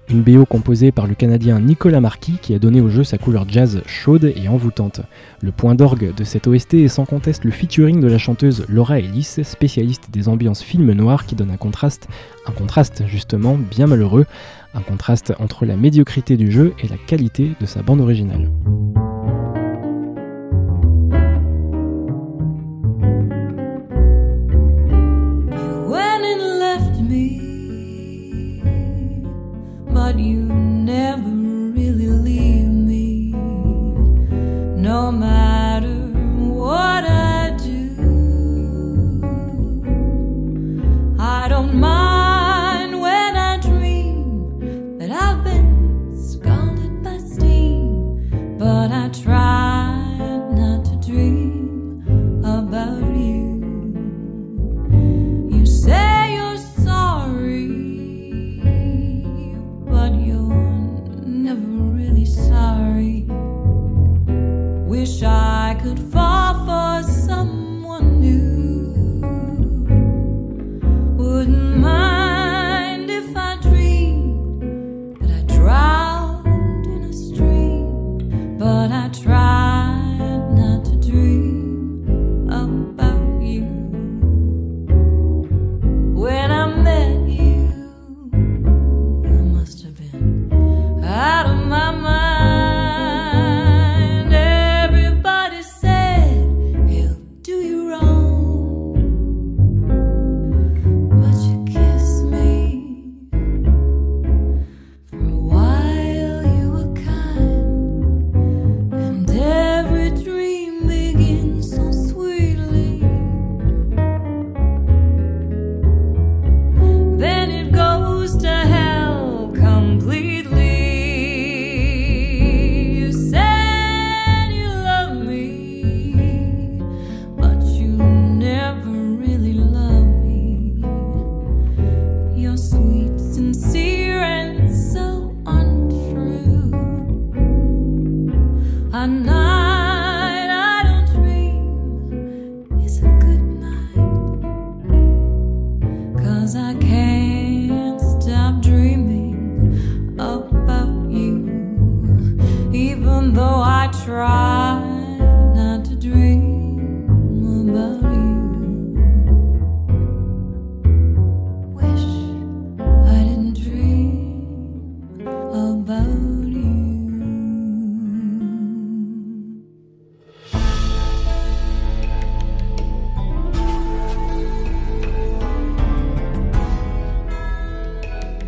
Une 0.08 0.22
BO 0.22 0.46
composée 0.46 0.92
par 0.92 1.08
le 1.08 1.16
Canadien 1.16 1.58
Nicolas 1.58 2.00
Marquis 2.00 2.38
qui 2.40 2.54
a 2.54 2.60
donné 2.60 2.80
au 2.80 2.88
jeu 2.88 3.02
sa 3.02 3.18
couleur 3.18 3.44
jazz 3.48 3.82
chaude 3.86 4.32
et 4.36 4.48
envoûtante. 4.48 5.00
Le 5.40 5.50
point 5.50 5.74
d'orgue 5.74 6.14
de 6.14 6.24
cette 6.24 6.46
OST 6.46 6.74
est 6.74 6.88
sans 6.88 7.04
conteste 7.04 7.44
le 7.44 7.50
featuring 7.50 8.00
de 8.00 8.06
la 8.06 8.18
chanteuse 8.18 8.64
Laura 8.68 9.00
Ellis, 9.00 9.40
spécialiste 9.42 10.10
des 10.12 10.28
ambiances 10.28 10.62
films 10.62 10.92
noirs 10.92 11.26
qui 11.26 11.34
donne 11.34 11.50
un 11.50 11.56
contraste, 11.56 12.08
un 12.46 12.52
contraste 12.52 13.02
justement 13.08 13.56
bien 13.56 13.88
malheureux, 13.88 14.26
un 14.74 14.82
contraste 14.82 15.32
entre 15.40 15.66
la 15.66 15.76
médiocrité 15.76 16.36
du 16.36 16.52
jeu 16.52 16.74
et 16.82 16.86
la 16.86 16.98
qualité 16.98 17.52
de 17.60 17.66
sa 17.66 17.82
bande 17.82 18.00
originale. 18.00 18.48
But 30.06 30.20
you 30.20 30.42
never 30.42 31.28
really 31.78 32.06
leave 32.06 32.68
me. 32.68 33.32
No 34.76 35.10
matter 35.10 35.96
what 36.60 37.02
I 37.02 37.50
do, 37.56 37.90
I 41.18 41.48
don't 41.48 41.74
mind 41.74 43.00
when 43.00 43.36
I 43.36 43.56
dream 43.56 44.98
that 45.00 45.10
I've 45.10 45.42
been 45.42 46.14
scalded 46.16 47.02
by 47.02 47.18
steam, 47.18 48.56
but 48.60 48.92
I 48.92 49.08
try 49.08 49.75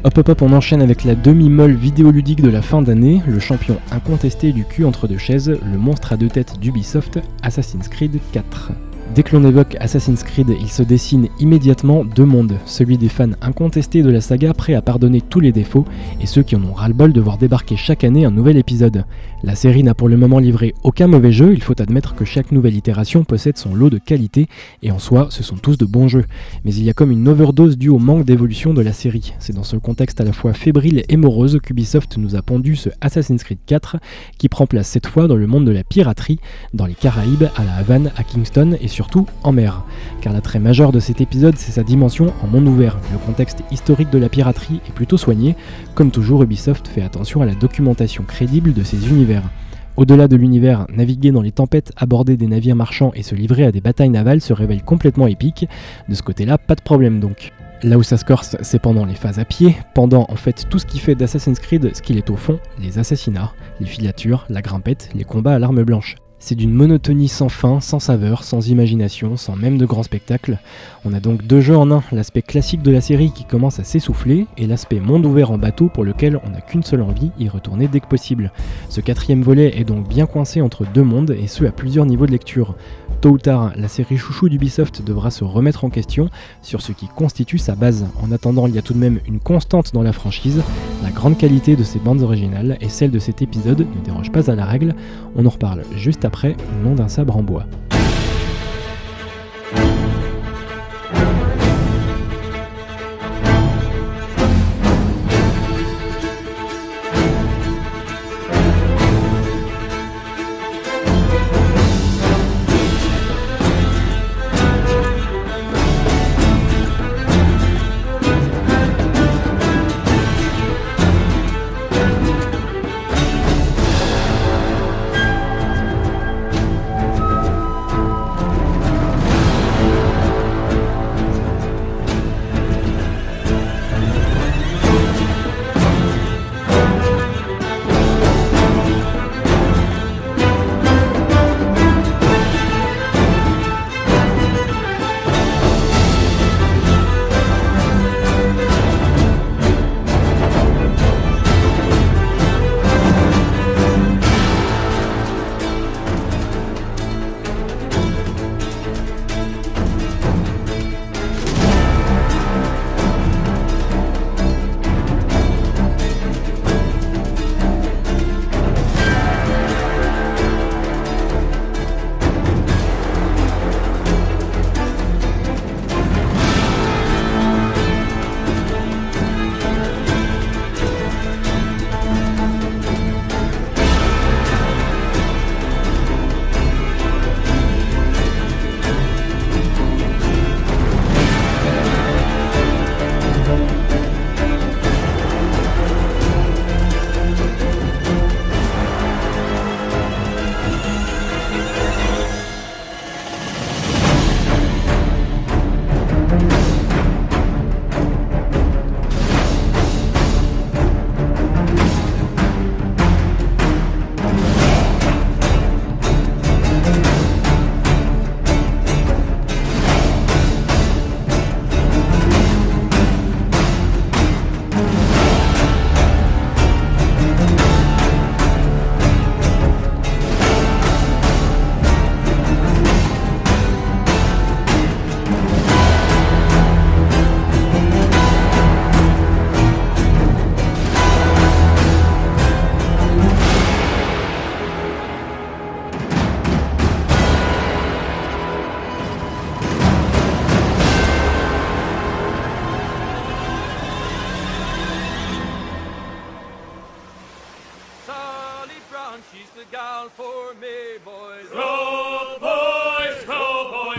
Hop 0.08 0.16
hop 0.16 0.28
hop, 0.30 0.40
on 0.40 0.54
enchaîne 0.54 0.80
avec 0.80 1.04
la 1.04 1.14
demi-molle 1.14 1.74
vidéoludique 1.74 2.40
de 2.40 2.48
la 2.48 2.62
fin 2.62 2.80
d'année, 2.80 3.20
le 3.26 3.38
champion 3.40 3.76
incontesté 3.90 4.52
du 4.52 4.64
cul 4.64 4.86
entre 4.86 5.06
deux 5.06 5.18
chaises, 5.18 5.50
le 5.50 5.76
monstre 5.76 6.14
à 6.14 6.16
deux 6.16 6.28
têtes 6.28 6.58
d'Ubisoft, 6.58 7.18
Assassin's 7.42 7.88
Creed 7.88 8.18
4. 8.32 8.72
Dès 9.14 9.22
que 9.22 9.34
l'on 9.34 9.48
évoque 9.48 9.76
Assassin's 9.80 10.22
Creed, 10.22 10.54
il 10.60 10.68
se 10.68 10.82
dessine 10.82 11.28
immédiatement 11.40 12.04
deux 12.04 12.26
mondes, 12.26 12.58
celui 12.66 12.98
des 12.98 13.08
fans 13.08 13.30
incontestés 13.40 14.02
de 14.02 14.10
la 14.10 14.20
saga 14.20 14.52
prêts 14.52 14.74
à 14.74 14.82
pardonner 14.82 15.22
tous 15.22 15.40
les 15.40 15.50
défauts, 15.50 15.86
et 16.20 16.26
ceux 16.26 16.42
qui 16.42 16.56
en 16.56 16.62
ont 16.62 16.74
ras-le-bol 16.74 17.12
de 17.12 17.20
voir 17.20 17.38
débarquer 17.38 17.76
chaque 17.76 18.04
année 18.04 18.26
un 18.26 18.30
nouvel 18.30 18.58
épisode. 18.58 19.06
La 19.42 19.54
série 19.54 19.82
n'a 19.82 19.94
pour 19.94 20.08
le 20.08 20.16
moment 20.16 20.38
livré 20.38 20.74
aucun 20.82 21.06
mauvais 21.06 21.32
jeu, 21.32 21.52
il 21.54 21.62
faut 21.62 21.80
admettre 21.80 22.14
que 22.14 22.24
chaque 22.24 22.52
nouvelle 22.52 22.76
itération 22.76 23.24
possède 23.24 23.56
son 23.56 23.74
lot 23.74 23.88
de 23.88 23.98
qualité, 23.98 24.46
et 24.82 24.90
en 24.90 24.98
soi, 24.98 25.28
ce 25.30 25.42
sont 25.42 25.56
tous 25.56 25.78
de 25.78 25.86
bons 25.86 26.08
jeux. 26.08 26.24
Mais 26.64 26.74
il 26.74 26.84
y 26.84 26.90
a 26.90 26.94
comme 26.94 27.10
une 27.10 27.28
overdose 27.28 27.78
due 27.78 27.88
au 27.88 27.98
manque 27.98 28.24
d'évolution 28.24 28.74
de 28.74 28.82
la 28.82 28.92
série. 28.92 29.32
C'est 29.38 29.54
dans 29.54 29.64
ce 29.64 29.76
contexte 29.76 30.20
à 30.20 30.24
la 30.24 30.32
fois 30.32 30.52
fébrile 30.52 31.04
et 31.08 31.16
morose 31.16 31.58
qu'Ubisoft 31.62 32.18
nous 32.18 32.36
a 32.36 32.42
pondu 32.42 32.76
ce 32.76 32.90
Assassin's 33.00 33.42
Creed 33.42 33.58
4, 33.64 33.96
qui 34.36 34.48
prend 34.48 34.66
place 34.66 34.88
cette 34.88 35.06
fois 35.06 35.28
dans 35.28 35.36
le 35.36 35.46
monde 35.46 35.64
de 35.64 35.72
la 35.72 35.82
piraterie, 35.82 36.40
dans 36.74 36.86
les 36.86 36.94
Caraïbes, 36.94 37.48
à 37.56 37.64
la 37.64 37.74
Havane, 37.74 38.12
à 38.16 38.22
Kingston 38.22 38.76
et 38.80 38.88
surtout 38.98 39.26
en 39.44 39.52
mer. 39.52 39.84
Car 40.20 40.32
l'attrait 40.32 40.58
majeur 40.58 40.90
de 40.90 40.98
cet 40.98 41.20
épisode, 41.20 41.56
c'est 41.56 41.70
sa 41.70 41.84
dimension 41.84 42.32
en 42.42 42.48
monde 42.48 42.66
ouvert. 42.66 42.98
Le 43.12 43.18
contexte 43.18 43.62
historique 43.70 44.10
de 44.10 44.18
la 44.18 44.28
piraterie 44.28 44.80
est 44.88 44.92
plutôt 44.92 45.16
soigné. 45.16 45.54
Comme 45.94 46.10
toujours, 46.10 46.42
Ubisoft 46.42 46.88
fait 46.88 47.02
attention 47.02 47.40
à 47.40 47.46
la 47.46 47.54
documentation 47.54 48.24
crédible 48.24 48.72
de 48.72 48.82
ses 48.82 49.08
univers. 49.08 49.44
Au-delà 49.96 50.26
de 50.26 50.34
l'univers, 50.34 50.84
naviguer 50.92 51.30
dans 51.30 51.42
les 51.42 51.52
tempêtes, 51.52 51.92
aborder 51.96 52.36
des 52.36 52.48
navires 52.48 52.74
marchands 52.74 53.12
et 53.14 53.22
se 53.22 53.36
livrer 53.36 53.64
à 53.64 53.70
des 53.70 53.80
batailles 53.80 54.10
navales 54.10 54.40
se 54.40 54.52
révèle 54.52 54.82
complètement 54.82 55.28
épique. 55.28 55.68
De 56.08 56.16
ce 56.16 56.22
côté-là, 56.24 56.58
pas 56.58 56.74
de 56.74 56.82
problème 56.82 57.20
donc. 57.20 57.52
Là 57.84 57.98
où 57.98 58.02
ça 58.02 58.16
se 58.16 58.24
corse, 58.24 58.56
c'est 58.62 58.82
pendant 58.82 59.04
les 59.04 59.14
phases 59.14 59.38
à 59.38 59.44
pied, 59.44 59.76
pendant 59.94 60.26
en 60.28 60.34
fait 60.34 60.66
tout 60.68 60.80
ce 60.80 60.86
qui 60.86 60.98
fait 60.98 61.14
d'Assassin's 61.14 61.60
Creed 61.60 61.94
ce 61.94 62.02
qu'il 62.02 62.18
est 62.18 62.30
au 62.30 62.36
fond, 62.36 62.58
les 62.82 62.98
assassinats, 62.98 63.52
les 63.78 63.86
filatures, 63.86 64.44
la 64.48 64.60
grimpette, 64.60 65.10
les 65.14 65.22
combats 65.22 65.54
à 65.54 65.60
l'arme 65.60 65.84
blanche. 65.84 66.16
C'est 66.40 66.54
d'une 66.54 66.72
monotonie 66.72 67.26
sans 67.26 67.48
fin, 67.48 67.80
sans 67.80 67.98
saveur, 67.98 68.44
sans 68.44 68.68
imagination, 68.68 69.36
sans 69.36 69.56
même 69.56 69.76
de 69.76 69.84
grands 69.84 70.04
spectacles. 70.04 70.58
On 71.04 71.12
a 71.12 71.18
donc 71.18 71.44
deux 71.44 71.60
jeux 71.60 71.76
en 71.76 71.90
un, 71.90 72.02
l'aspect 72.12 72.42
classique 72.42 72.82
de 72.82 72.92
la 72.92 73.00
série 73.00 73.32
qui 73.32 73.44
commence 73.44 73.80
à 73.80 73.84
s'essouffler, 73.84 74.46
et 74.56 74.66
l'aspect 74.66 75.00
monde 75.00 75.26
ouvert 75.26 75.50
en 75.50 75.58
bateau 75.58 75.88
pour 75.88 76.04
lequel 76.04 76.40
on 76.46 76.50
n'a 76.50 76.60
qu'une 76.60 76.84
seule 76.84 77.02
envie, 77.02 77.32
y 77.40 77.48
retourner 77.48 77.88
dès 77.88 77.98
que 77.98 78.06
possible. 78.06 78.52
Ce 78.88 79.00
quatrième 79.00 79.42
volet 79.42 79.78
est 79.78 79.84
donc 79.84 80.08
bien 80.08 80.26
coincé 80.26 80.60
entre 80.60 80.86
deux 80.86 81.02
mondes, 81.02 81.36
et 81.38 81.48
ce 81.48 81.64
à 81.64 81.72
plusieurs 81.72 82.06
niveaux 82.06 82.26
de 82.26 82.32
lecture. 82.32 82.76
Tôt 83.20 83.30
ou 83.30 83.38
tard, 83.38 83.72
la 83.74 83.88
série 83.88 84.16
chouchou 84.16 84.48
d'Ubisoft 84.48 85.02
devra 85.02 85.32
se 85.32 85.42
remettre 85.42 85.84
en 85.84 85.90
question 85.90 86.30
sur 86.62 86.80
ce 86.80 86.92
qui 86.92 87.08
constitue 87.08 87.58
sa 87.58 87.74
base. 87.74 88.06
En 88.22 88.30
attendant, 88.30 88.68
il 88.68 88.74
y 88.76 88.78
a 88.78 88.82
tout 88.82 88.92
de 88.92 88.98
même 88.98 89.18
une 89.26 89.40
constante 89.40 89.92
dans 89.92 90.04
la 90.04 90.12
franchise. 90.12 90.62
La 91.02 91.10
grande 91.10 91.36
qualité 91.36 91.74
de 91.74 91.82
ses 91.82 91.98
bandes 91.98 92.22
originales 92.22 92.78
et 92.80 92.88
celle 92.88 93.10
de 93.10 93.18
cet 93.18 93.42
épisode 93.42 93.80
ne 93.80 94.04
déroge 94.04 94.30
pas 94.30 94.48
à 94.48 94.54
la 94.54 94.64
règle. 94.64 94.94
On 95.34 95.46
en 95.46 95.50
reparle 95.50 95.82
juste 95.96 96.24
après, 96.24 96.56
nom 96.84 96.94
d'un 96.94 97.08
sabre 97.08 97.36
en 97.36 97.42
bois. 97.42 97.66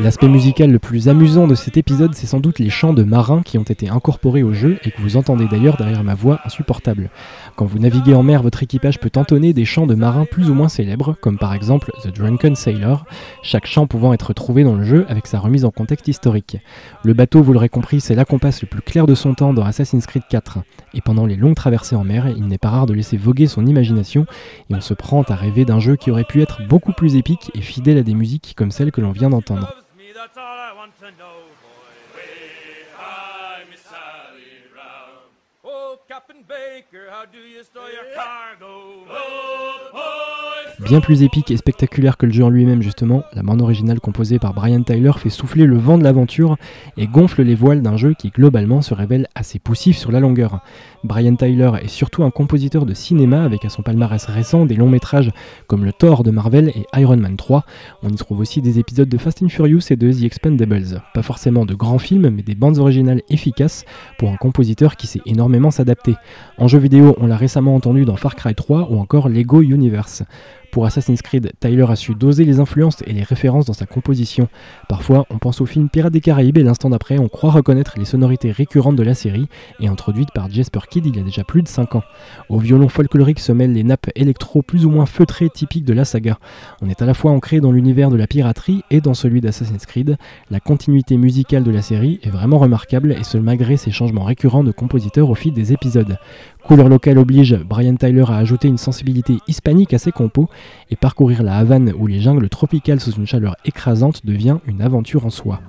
L'aspect 0.10 0.28
musical 0.28 0.72
le 0.72 0.80
plus 0.80 1.08
amusant 1.08 1.46
de 1.46 1.54
cet 1.54 1.78
épisode, 1.78 2.16
c'est 2.16 2.26
sans 2.26 2.40
doute 2.40 2.58
les 2.58 2.72
chants 2.72 2.94
de 2.94 3.04
marins 3.04 3.44
qui 3.44 3.60
ont 3.60 3.64
été 3.64 3.90
incorporés 3.90 4.42
au 4.42 4.54
jeu 4.54 4.80
et 4.84 4.90
que 4.90 5.00
vous 5.04 5.18
entendez 5.18 5.46
d'ailleurs 5.48 5.78
derrière 5.78 6.04
ma 6.04 6.16
voix 6.16 6.40
insupportable. 6.46 7.12
Quand 7.56 7.68
vous 7.68 7.78
naviguez 7.78 8.16
en 8.16 8.24
mer, 8.24 8.42
votre 8.42 8.64
équipage 8.64 9.00
peut 9.00 9.12
entonner 9.18 9.54
des 9.54 9.66
chants 9.66 9.86
de 9.86 9.94
marins 9.94 10.26
plus 10.26 10.50
ou 10.50 10.56
moins 10.56 10.68
célèbres, 10.68 11.16
comme 11.22 11.38
par 11.38 11.54
exemple 11.54 11.92
The 12.02 12.08
Drunken 12.08 12.56
Sailor, 12.56 13.06
chaque 13.44 13.68
chant 13.68 13.86
pouvant 13.86 14.12
être 14.12 14.34
trouvé 14.34 14.64
dans 14.64 14.74
le 14.74 14.84
jeu 14.84 15.06
avec 15.10 15.28
sa 15.28 15.38
remise 15.38 15.64
en 15.64 15.70
contexte 15.70 16.08
historique. 16.08 16.58
Le 17.04 17.14
bateau, 17.14 17.44
vous 17.44 17.54
l'aurez 17.54 17.70
compris, 17.70 18.02
c'est 18.02 18.16
l'acompasse 18.16 18.64
le 18.64 18.68
plus 18.68 18.82
clair 18.82 19.06
de 19.06 19.14
son 19.14 19.36
temps 19.36 19.54
dans 19.54 19.64
Assassin's 19.64 20.08
Creed 20.08 20.24
4. 20.28 20.58
Et 20.96 21.02
pendant 21.02 21.28
les 21.28 21.36
longues 21.36 21.54
traversées 21.54 21.96
en 21.96 22.04
mer, 22.04 22.30
il 22.36 22.48
n'est 22.48 22.58
pas 22.58 22.70
rare 22.70 22.88
de 22.88 22.96
laisser 22.96 23.18
voguer 23.18 23.46
son 23.46 23.64
imagination 23.68 24.26
et 24.72 24.74
on 24.74 24.82
se 24.82 24.96
prend 24.96 25.22
à 25.22 25.36
rêver 25.36 25.66
d'un 25.66 25.80
jeu 25.80 25.98
qui 25.98 26.10
aurait 26.10 26.24
pu 26.24 26.42
être 26.42 26.68
beaucoup 26.68 26.94
plus 26.94 27.16
épique 27.16 27.52
et 27.54 27.62
fidèle 27.62 28.00
à 28.00 28.04
des 28.04 28.16
musiques 28.16 28.56
comme 28.58 28.72
celle 28.72 28.92
que 28.92 29.02
l'on 29.02 29.12
vient 29.12 29.30
d'entendre. 29.30 29.72
That's 30.20 30.38
all 30.38 30.44
I 30.44 30.74
want 30.74 31.00
to 31.00 31.12
know, 31.12 31.44
boys. 31.64 32.14
Way 32.14 32.84
high, 32.94 33.64
Miss 33.72 33.80
Sally 33.80 34.68
Brown. 34.70 35.16
Oh, 35.64 35.98
Captain 36.10 36.44
Baker, 36.46 37.10
how 37.10 37.24
do 37.24 37.38
you 37.38 37.64
store 37.64 37.90
your 37.90 38.14
cargo? 38.14 39.06
Oh, 39.10 39.90
boys. 39.94 40.39
Bien 40.82 41.02
plus 41.02 41.24
épique 41.24 41.52
et 41.52 41.58
spectaculaire 41.58 42.16
que 42.16 42.26
le 42.26 42.32
jeu 42.32 42.46
en 42.46 42.50
lui-même 42.50 42.82
justement, 42.82 43.24
la 43.34 43.44
bande 43.44 43.62
originale 43.62 44.00
composée 44.00 44.40
par 44.40 44.54
Brian 44.54 44.82
Tyler 44.82 45.12
fait 45.18 45.30
souffler 45.30 45.66
le 45.66 45.78
vent 45.78 45.98
de 45.98 46.06
l'aventure 46.06 46.56
et 46.96 47.06
gonfle 47.06 47.44
les 47.44 47.54
voiles 47.54 47.82
d'un 47.82 47.98
jeu 47.98 48.14
qui 48.18 48.30
globalement 48.30 48.82
se 48.82 48.94
révèle 48.94 49.28
assez 49.36 49.60
poussif 49.60 49.98
sur 49.98 50.10
la 50.10 50.22
longueur. 50.22 50.62
Brian 51.04 51.36
Tyler 51.36 51.72
est 51.82 51.90
surtout 51.90 52.24
un 52.24 52.32
compositeur 52.32 52.86
de 52.86 52.94
cinéma 52.94 53.44
avec 53.44 53.66
à 53.66 53.70
son 53.70 53.82
palmarès 53.82 54.24
récent 54.28 54.66
des 54.66 54.76
longs 54.76 54.88
métrages 54.88 55.32
comme 55.68 55.84
le 55.84 55.92
Thor 55.92 56.24
de 56.24 56.32
Marvel 56.32 56.70
et 56.70 56.86
Iron 56.98 57.18
Man 57.18 57.36
3. 57.36 57.66
On 58.02 58.10
y 58.10 58.16
trouve 58.16 58.40
aussi 58.40 58.62
des 58.62 58.80
épisodes 58.80 59.10
de 59.10 59.18
Fast 59.18 59.44
and 59.44 59.50
Furious 59.50 59.82
et 59.90 59.98
de 59.98 60.14
The 60.14 60.24
Expendables. 60.24 61.02
Pas 61.14 61.24
forcément 61.24 61.66
de 61.66 61.76
grands 61.76 62.00
films 62.00 62.30
mais 62.30 62.42
des 62.42 62.56
bandes 62.56 62.78
originales 62.78 63.22
efficaces 63.30 63.84
pour 64.18 64.30
un 64.30 64.38
compositeur 64.38 64.96
qui 64.96 65.08
sait 65.08 65.22
énormément 65.26 65.72
s'adapter. 65.72 66.16
En 66.58 66.70
jeu 66.70 66.80
vidéo, 66.80 67.18
on 67.20 67.28
l'a 67.28 67.38
récemment 67.38 67.76
entendu 67.76 68.06
dans 68.06 68.16
Far 68.16 68.36
Cry 68.36 68.56
3 68.56 68.88
ou 68.92 68.98
encore 68.98 69.28
Lego 69.28 69.62
Universe. 69.62 70.24
Pour 70.72 70.86
Assassin's 70.86 71.22
Creed, 71.24 71.52
Tyler 71.60 71.86
a 71.90 71.96
su 71.96 72.14
doser 72.14 72.46
les 72.46 72.60
influences 72.60 73.02
et 73.08 73.14
les 73.14 73.24
références 73.24 73.66
dans 73.66 73.74
sa 73.74 73.88
composition. 73.88 74.50
Parfois, 74.88 75.26
on 75.32 75.40
pense 75.40 75.62
au 75.62 75.66
film 75.66 75.90
Pirates 75.90 76.14
des 76.14 76.22
Caraïbes 76.22 76.58
et 76.58 76.64
l'instant 76.64 76.92
d'après, 76.92 77.18
on 77.18 77.28
croit 77.28 77.52
reconnaître 77.52 77.96
les 77.98 78.06
sonorités 78.06 78.52
récurrentes 78.52 78.96
de 78.96 79.04
la 79.04 79.16
série 79.16 79.48
et 79.80 79.88
introduites 79.88 80.30
par 80.34 80.50
Jasper 80.50 80.82
Kidd 80.90 81.08
il 81.08 81.18
y 81.18 81.20
a 81.20 81.24
déjà 81.24 81.44
plus 81.44 81.64
de 81.64 81.68
5 81.68 81.96
ans. 81.96 82.04
Au 82.50 82.60
violon 82.60 82.88
folklorique 82.88 83.40
se 83.40 83.52
mêlent 83.52 83.74
les 83.74 83.84
nappes 83.84 84.12
électro 84.16 84.62
plus 84.62 84.86
ou 84.86 84.92
moins 84.92 85.08
feutrées 85.08 85.50
typiques 85.50 85.86
de 85.86 85.94
la 85.94 86.06
saga. 86.06 86.38
On 86.82 86.90
est 86.90 87.02
à 87.02 87.06
la 87.06 87.16
fois 87.16 87.32
ancré 87.32 87.62
dans 87.62 87.72
l'univers 87.72 88.12
de 88.12 88.18
la 88.18 88.28
piraterie 88.28 88.84
et 88.92 89.02
dans 89.02 89.16
celui 89.16 89.42
d'Assassin's 89.42 89.88
Creed. 89.88 90.18
La 90.52 90.60
continuité 90.60 91.18
musicale 91.18 91.64
de 91.64 91.72
la 91.72 91.82
série 91.82 92.20
est 92.24 92.30
vraiment 92.30 92.60
remarquable 92.60 93.14
et 93.14 93.24
ce 93.24 93.38
malgré 93.38 93.78
ces 93.78 93.92
changements 93.92 94.24
récurrents 94.24 94.64
de 94.64 94.72
compositeurs 94.72 95.30
au 95.30 95.36
fil 95.36 95.54
des 95.54 95.74
épisodes. 95.74 96.18
Couleur 96.64 96.90
locale 96.90 97.18
oblige, 97.18 97.56
Brian 97.56 97.96
Tyler 97.96 98.26
a 98.28 98.38
ajouté 98.38 98.68
une 98.68 98.78
sensibilité 98.78 99.38
hispanique 99.48 99.94
à 99.94 99.98
ses 99.98 100.12
compos, 100.12 100.50
et 100.92 100.96
parcourir 100.96 101.42
la 101.42 101.58
Havane 101.58 101.94
ou 101.98 102.06
les 102.06 102.20
jungles 102.20 102.50
tropicales 102.50 103.00
sous 103.00 103.12
une 103.12 103.26
chaleur 103.26 103.56
écrasante 103.66 104.26
devient 104.26 104.58
une 104.68 104.82
aventure 104.82 105.26
en 105.26 105.30
soi. 105.30 105.62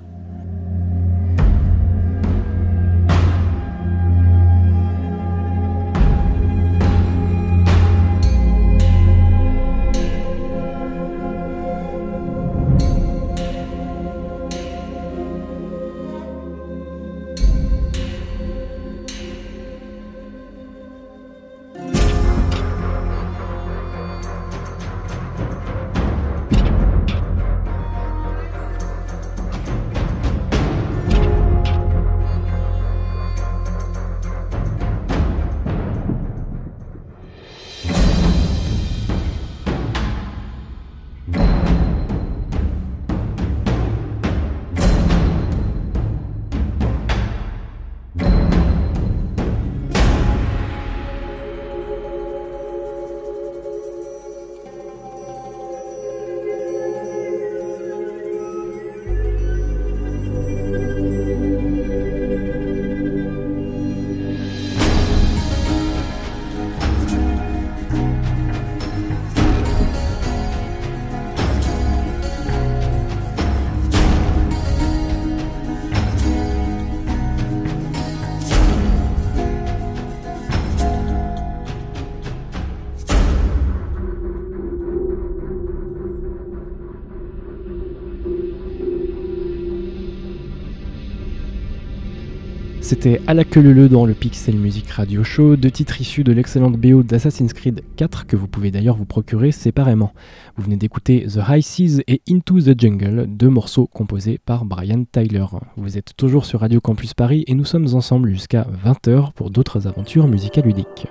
C'était 92.91 93.21
à 93.25 93.33
la 93.33 93.45
queue 93.45 93.61
leu 93.61 93.87
dans 93.87 94.05
le 94.05 94.13
Pixel 94.13 94.55
Music 94.55 94.89
Radio 94.89 95.23
Show, 95.23 95.55
deux 95.55 95.71
titres 95.71 96.01
issus 96.01 96.25
de 96.25 96.33
l'excellente 96.33 96.75
BO 96.75 97.03
d'Assassin's 97.03 97.53
Creed 97.53 97.85
4 97.95 98.27
que 98.27 98.35
vous 98.35 98.49
pouvez 98.49 98.69
d'ailleurs 98.69 98.97
vous 98.97 99.05
procurer 99.05 99.53
séparément. 99.53 100.11
Vous 100.57 100.65
venez 100.65 100.75
d'écouter 100.75 101.25
The 101.25 101.39
High 101.47 101.63
Seas 101.63 102.01
et 102.09 102.21
Into 102.29 102.59
the 102.59 102.77
Jungle, 102.77 103.27
deux 103.29 103.47
morceaux 103.47 103.87
composés 103.87 104.41
par 104.45 104.65
Brian 104.65 105.05
Tyler. 105.09 105.45
Vous 105.77 105.97
êtes 105.97 106.17
toujours 106.17 106.43
sur 106.43 106.59
Radio 106.59 106.81
Campus 106.81 107.13
Paris 107.13 107.45
et 107.47 107.53
nous 107.53 107.63
sommes 107.63 107.87
ensemble 107.93 108.29
jusqu'à 108.29 108.67
20h 108.85 109.31
pour 109.35 109.51
d'autres 109.51 109.87
aventures 109.87 110.27
musicales 110.27 110.65
ludiques. 110.65 111.07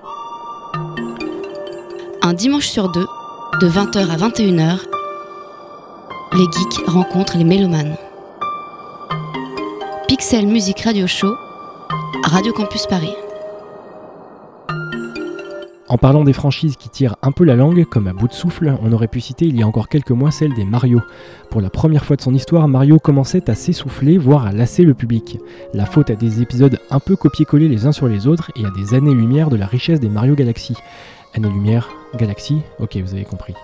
Un 2.20 2.34
dimanche 2.34 2.68
sur 2.68 2.92
deux, 2.92 3.06
de 3.62 3.66
20h 3.66 4.06
à 4.06 4.16
21h, 4.18 4.80
les 6.34 6.44
geeks 6.44 6.86
rencontrent 6.88 7.38
les 7.38 7.44
mélomanes. 7.44 7.96
Pixel 10.08 10.46
Music 10.46 10.78
Radio 10.80 11.06
Show, 11.06 11.34
Radio 12.24 12.52
Campus 12.52 12.86
Paris. 12.86 13.14
En 15.88 15.96
parlant 15.96 16.24
des 16.24 16.32
franchises 16.32 16.76
qui 16.76 16.88
tirent 16.88 17.16
un 17.22 17.30
peu 17.30 17.44
la 17.44 17.56
langue, 17.56 17.84
comme 17.84 18.08
à 18.08 18.12
bout 18.12 18.28
de 18.28 18.32
souffle, 18.32 18.76
on 18.82 18.92
aurait 18.92 19.08
pu 19.08 19.20
citer 19.20 19.46
il 19.46 19.56
y 19.56 19.62
a 19.62 19.66
encore 19.66 19.88
quelques 19.88 20.10
mois 20.10 20.30
celle 20.30 20.54
des 20.54 20.64
Mario. 20.64 21.00
Pour 21.50 21.60
la 21.60 21.70
première 21.70 22.04
fois 22.04 22.16
de 22.16 22.20
son 22.20 22.34
histoire, 22.34 22.68
Mario 22.68 22.98
commençait 22.98 23.48
à 23.48 23.54
s'essouffler, 23.54 24.18
voire 24.18 24.46
à 24.46 24.52
lasser 24.52 24.82
le 24.82 24.94
public. 24.94 25.38
La 25.72 25.86
faute 25.86 26.10
à 26.10 26.14
des 26.14 26.42
épisodes 26.42 26.80
un 26.90 27.00
peu 27.00 27.16
copiés-collés 27.16 27.68
les 27.68 27.86
uns 27.86 27.92
sur 27.92 28.08
les 28.08 28.26
autres 28.26 28.50
et 28.56 28.64
à 28.64 28.70
des 28.70 28.94
années-lumière 28.94 29.50
de 29.50 29.56
la 29.56 29.66
richesse 29.66 30.00
des 30.00 30.08
Mario 30.08 30.34
Galaxy. 30.34 30.76
Années-lumière, 31.34 31.90
Galaxy, 32.16 32.62
ok 32.80 32.96
vous 32.96 33.14
avez 33.14 33.24
compris. 33.24 33.54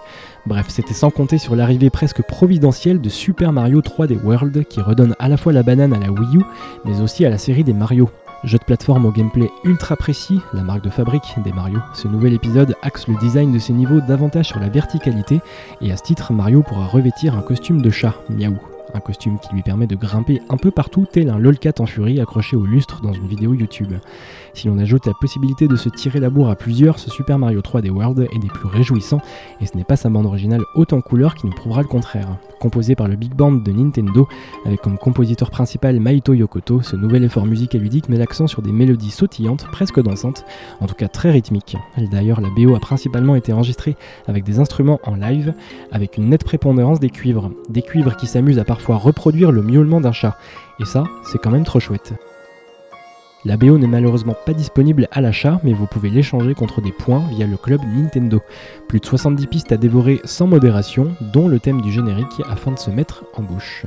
Bref, 0.47 0.67
c'était 0.69 0.95
sans 0.95 1.11
compter 1.11 1.39
sur 1.39 1.57
l'arrivée 1.57 1.91
presque 1.91 2.23
providentielle 2.23 3.01
de 3.01 3.09
Super 3.09 3.53
Mario 3.53 3.81
3D 3.81 4.23
World 4.23 4.65
qui 4.69 4.81
redonne 4.81 5.17
à 5.19 5.29
la 5.29 5.37
fois 5.37 5.53
la 5.53 5.65
banane 5.65 5.93
à 5.93 5.99
la 5.99 6.13
Wii 6.13 6.37
U, 6.37 6.43
mais 6.85 7.01
aussi 7.01 7.27
à 7.27 7.31
la 7.31 7.39
série 7.39 7.65
des 7.65 7.73
Mario. 7.73 8.09
Jeu 8.44 8.59
de 8.59 8.64
plateforme 8.64 9.07
au 9.07 9.11
gameplay 9.11 9.51
ultra 9.64 9.96
précis, 9.96 10.40
la 10.53 10.62
marque 10.62 10.83
de 10.83 10.90
fabrique 10.90 11.35
des 11.44 11.53
Mario, 11.53 11.81
ce 11.94 12.07
nouvel 12.07 12.35
épisode 12.35 12.77
axe 12.83 13.09
le 13.09 13.16
design 13.16 13.53
de 13.53 13.59
ses 13.59 13.72
niveaux 13.72 14.01
davantage 14.01 14.46
sur 14.46 14.61
la 14.61 14.68
verticalité, 14.68 15.40
et 15.81 15.90
à 15.90 15.96
ce 15.96 16.03
titre, 16.03 16.33
Mario 16.33 16.62
pourra 16.62 16.87
revêtir 16.87 17.37
un 17.37 17.42
costume 17.42 17.83
de 17.83 17.90
chat, 17.90 18.14
miaou 18.31 18.59
un 18.94 19.01
costume 19.01 19.38
qui 19.38 19.55
lui 19.55 19.62
permet 19.62 19.87
de 19.87 19.96
grimper 19.96 20.40
un 20.49 20.57
peu 20.57 20.70
partout 20.70 21.07
tel 21.11 21.31
un 21.31 21.38
lolcat 21.38 21.72
en 21.79 21.87
furie 21.87 22.20
accroché 22.20 22.57
au 22.57 22.64
lustre 22.64 23.01
dans 23.03 23.12
une 23.12 23.27
vidéo 23.27 23.55
YouTube. 23.55 23.92
Si 24.55 24.68
l'on 24.68 24.79
ajoute 24.79 25.07
la 25.07 25.12
possibilité 25.12 25.68
de 25.68 25.77
se 25.77 25.88
tirer 25.90 26.18
la 26.18 26.31
bourre 26.31 26.49
à 26.49 26.57
plusieurs, 26.57 26.99
ce 26.99 27.11
Super 27.11 27.38
Mario 27.38 27.61
3D 27.61 27.90
World 27.90 28.27
est 28.35 28.38
des 28.38 28.49
plus 28.49 28.68
réjouissants 28.68 29.20
et 29.61 29.66
ce 29.66 29.77
n'est 29.77 29.85
pas 29.85 29.96
sa 29.96 30.09
bande 30.09 30.25
originale 30.25 30.62
haute 30.75 30.94
en 30.94 31.03
couleur 31.03 31.35
qui 31.35 31.46
nous 31.46 31.53
prouvera 31.53 31.83
le 31.83 31.88
contraire. 31.88 32.38
Composé 32.59 32.94
par 32.94 33.07
le 33.07 33.16
Big 33.16 33.35
Band 33.35 33.53
de 33.53 33.70
Nintendo, 33.70 34.27
avec 34.64 34.81
comme 34.81 34.96
compositeur 34.96 35.51
principal 35.51 36.01
Maito 36.01 36.33
Yokoto, 36.33 36.81
ce 36.81 36.96
nouvel 36.96 37.25
effort 37.25 37.44
musical 37.44 37.83
ludique 37.83 38.09
met 38.09 38.16
l'accent 38.16 38.46
sur 38.46 38.62
des 38.62 38.72
mélodies 38.72 39.11
sautillantes, 39.11 39.66
presque 39.72 40.03
dansantes, 40.03 40.44
en 40.81 40.87
tout 40.87 40.94
cas 40.94 41.09
très 41.09 41.31
rythmiques. 41.31 41.77
D'ailleurs, 42.11 42.40
la 42.40 42.49
BO 42.49 42.75
a 42.75 42.81
principalement 42.81 43.37
été 43.37 43.53
enregistrée 43.53 43.96
avec 44.27 44.42
des 44.42 44.59
instruments 44.59 45.01
en 45.05 45.16
live, 45.16 45.53
avec 45.92 46.16
une 46.16 46.31
nette 46.31 46.44
prépondérance 46.44 46.99
des 46.99 47.11
cuivres. 47.11 47.51
Des 47.68 47.83
cuivres 47.83 48.16
qui 48.16 48.27
s'amusent 48.27 48.59
à 48.59 48.64
reproduire 48.85 49.53
le 49.53 49.62
miaulement 49.62 50.01
d'un 50.01 50.12
chat. 50.12 50.37
Et 50.81 50.85
ça, 50.85 51.05
c'est 51.25 51.39
quand 51.39 51.51
même 51.51 51.65
trop 51.65 51.81
chouette. 51.81 52.15
La 53.45 53.57
BO 53.57 53.79
n'est 53.79 53.87
malheureusement 53.87 54.35
pas 54.45 54.55
disponible 54.55 55.07
à 55.12 55.21
l'achat, 55.21 55.61
mais 55.62 55.73
vous 55.73 55.87
pouvez 55.87 56.11
l'échanger 56.11 56.55
contre 56.55 56.81
des 56.81 56.91
points 56.91 57.23
via 57.31 57.47
le 57.47 57.57
club 57.57 57.81
Nintendo. 57.95 58.41
Plus 58.89 58.99
de 58.99 59.07
70 59.07 59.47
pistes 59.47 59.73
à 59.73 59.77
dévorer 59.77 60.21
sans 60.25 60.49
modération, 60.49 61.15
dont 61.21 61.47
le 61.47 61.61
thème 61.61 61.81
du 61.81 61.93
générique 61.93 62.43
afin 62.51 62.73
de 62.73 62.79
se 62.79 62.91
mettre 62.91 63.25
en 63.35 63.43
bouche. 63.43 63.87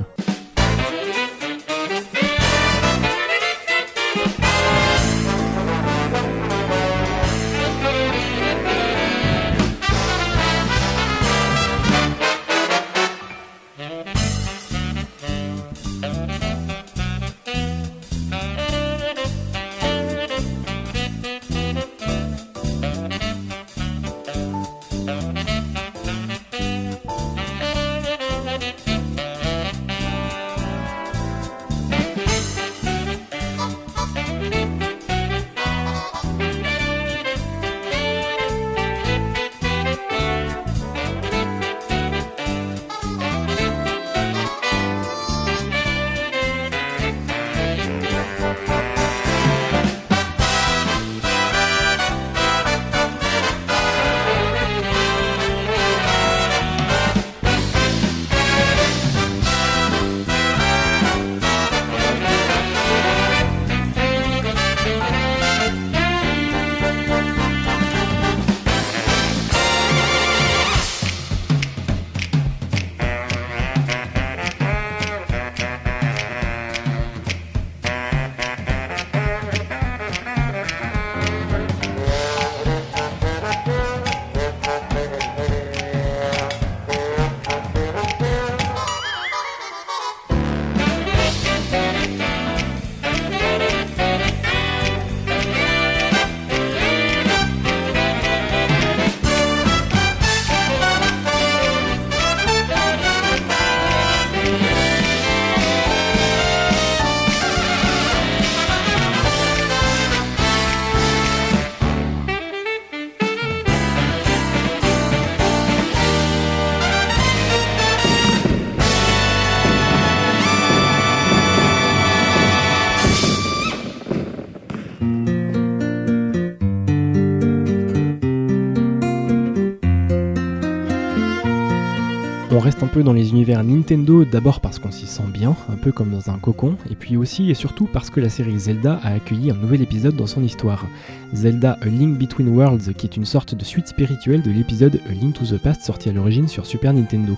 Reste 132.60 132.82
un 132.82 132.88
peu 132.88 133.02
dans 133.02 133.12
les 133.12 133.30
univers 133.30 133.64
Nintendo, 133.64 134.24
d'abord 134.24 134.60
parce 134.60 134.78
qu'on 134.78 134.90
s'y 134.90 135.06
sent 135.06 135.24
bien, 135.32 135.56
un 135.68 135.76
peu 135.76 135.92
comme 135.92 136.10
dans 136.10 136.30
un 136.30 136.38
cocon, 136.38 136.76
et 136.90 136.94
puis 136.94 137.16
aussi 137.16 137.50
et 137.50 137.54
surtout 137.54 137.88
parce 137.92 138.10
que 138.10 138.20
la 138.20 138.28
série 138.28 138.58
Zelda 138.58 139.00
a 139.02 139.14
accueilli 139.14 139.50
un 139.50 139.54
nouvel 139.54 139.82
épisode 139.82 140.16
dans 140.16 140.26
son 140.26 140.42
histoire. 140.42 140.86
Zelda 141.32 141.78
A 141.80 141.86
Link 141.86 142.18
Between 142.18 142.48
Worlds, 142.48 142.92
qui 142.94 143.06
est 143.06 143.16
une 143.16 143.24
sorte 143.24 143.54
de 143.54 143.64
suite 143.64 143.88
spirituelle 143.88 144.42
de 144.42 144.50
l'épisode 144.50 145.00
A 145.08 145.12
Link 145.12 145.34
to 145.34 145.44
the 145.44 145.58
Past 145.58 145.82
sorti 145.82 146.08
à 146.08 146.12
l'origine 146.12 146.48
sur 146.48 146.66
Super 146.66 146.92
Nintendo. 146.92 147.36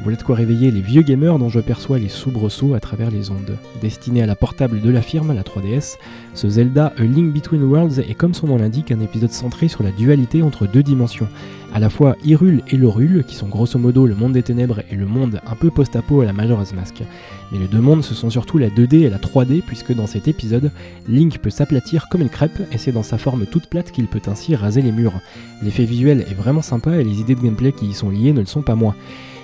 Voilà 0.00 0.16
de 0.16 0.22
quoi 0.22 0.36
réveiller 0.36 0.70
les 0.70 0.80
vieux 0.80 1.02
gamers 1.02 1.38
dont 1.38 1.48
je 1.48 1.60
perçois 1.60 1.98
les 1.98 2.08
soubresauts 2.08 2.74
à 2.74 2.80
travers 2.80 3.10
les 3.10 3.30
ondes. 3.30 3.58
Destiné 3.80 4.22
à 4.22 4.26
la 4.26 4.36
portable 4.36 4.80
de 4.80 4.90
la 4.90 5.02
firme, 5.02 5.34
la 5.34 5.42
3DS, 5.42 5.96
ce 6.34 6.48
Zelda 6.48 6.92
A 6.96 7.02
Link 7.02 7.32
Between 7.32 7.62
Worlds 7.62 7.98
est 7.98 8.14
comme 8.14 8.32
son 8.32 8.46
nom 8.46 8.56
l'indique 8.56 8.90
un 8.90 9.00
épisode 9.00 9.32
centré 9.32 9.68
sur 9.68 9.82
la 9.82 9.90
dualité 9.90 10.42
entre 10.42 10.66
deux 10.66 10.82
dimensions, 10.82 11.28
à 11.74 11.78
la 11.78 11.90
fois 11.90 12.16
Hyrule 12.24 12.62
et 12.70 12.76
Lorule, 12.76 13.24
qui 13.26 13.34
sont 13.34 13.48
grosso 13.48 13.78
modo 13.78 14.06
le 14.06 14.14
monde 14.14 14.32
des 14.32 14.42
ténèbres 14.42 14.80
et 14.90 14.96
le 14.96 15.06
monde 15.06 15.40
un 15.46 15.54
peu 15.56 15.70
post-apo 15.70 16.20
à 16.20 16.24
la 16.24 16.32
Majora's 16.32 16.74
Mask. 16.74 17.02
Mais 17.50 17.58
les 17.58 17.66
deux 17.66 17.80
mondes, 17.80 18.02
ce 18.02 18.14
sont 18.14 18.30
surtout 18.30 18.58
la 18.58 18.68
2D 18.68 19.02
et 19.02 19.10
la 19.10 19.18
3D, 19.18 19.62
puisque 19.62 19.94
dans 19.94 20.06
cet 20.06 20.26
épisode, 20.26 20.70
Link 21.08 21.38
peut 21.38 21.50
s'aplatir 21.50 22.08
comme 22.10 22.22
une 22.22 22.28
crêpe, 22.28 22.62
et 22.72 22.78
c'est 22.78 22.92
dans 22.92 23.02
sa 23.02 23.18
forme 23.18 23.46
toute 23.46 23.66
plate 23.66 23.90
qu'il 23.90 24.06
peut 24.06 24.22
ainsi 24.26 24.54
raser 24.54 24.82
les 24.82 24.92
murs. 24.92 25.20
L'effet 25.62 25.84
visuel 25.84 26.26
est 26.30 26.34
vraiment 26.34 26.62
sympa 26.62 26.96
et 26.96 27.04
les 27.04 27.20
idées 27.20 27.34
de 27.34 27.42
gameplay 27.42 27.72
qui 27.72 27.86
y 27.86 27.94
sont 27.94 28.10
liées 28.10 28.32
ne 28.32 28.40
le 28.40 28.46
sont 28.46 28.62
pas 28.62 28.74
moins. 28.74 28.94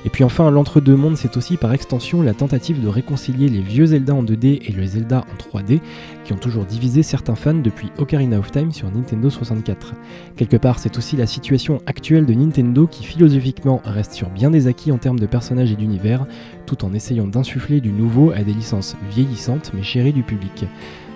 Et 0.05 0.11
puis 0.11 0.25
enfin, 0.25 0.51
l'entre-deux 0.51 0.97
mondes, 0.97 1.17
c'est 1.17 1.37
aussi 1.37 1.57
par 1.57 1.73
extension 1.73 2.23
la 2.23 2.35
tentative 2.35 2.81
de 2.83 2.89
réconcilier 2.89 3.49
les 3.49 3.61
vieux 3.61 3.87
Zelda 3.87 4.15
en 4.15 4.23
2D 4.23 4.61
et 4.65 4.73
le 4.73 4.87
Zelda 4.87 5.25
en 5.31 5.59
3D, 5.59 5.81
qui 6.25 6.33
ont 6.33 6.39
toujours 6.39 6.65
divisé 6.65 7.03
certains 7.03 7.35
fans 7.35 7.55
depuis 7.55 7.91
Ocarina 7.99 8.39
of 8.39 8.51
Time 8.51 8.73
sur 8.73 8.91
Nintendo 8.91 9.31
64. 9.31 9.95
Quelque 10.37 10.57
part, 10.57 10.79
c'est 10.79 10.97
aussi 10.99 11.17
la 11.17 11.27
situation 11.27 11.81
actuelle 11.87 12.27
de 12.27 12.35
Nintendo 12.35 12.87
qui 12.87 13.05
philosophiquement 13.05 13.81
reste 13.85 14.13
sur 14.13 14.31
bien 14.31 14.51
des 14.51 14.67
acquis 14.67 14.93
en 14.93 14.99
termes 14.99 15.19
de 15.19 15.27
personnages 15.27 15.73
et 15.73 15.77
d'univers, 15.77 16.27
tout 16.67 16.85
en 16.85 16.95
essayant 16.95 17.27
d'insuffler 17.27 17.81
du 17.81 17.91
nouveau 17.91 18.31
à 18.33 18.43
des 18.43 18.53
licences 18.53 18.97
vieillissantes 19.11 19.73
mais 19.75 19.83
chéries 19.83 20.13
du 20.13 20.23
public. 20.23 20.65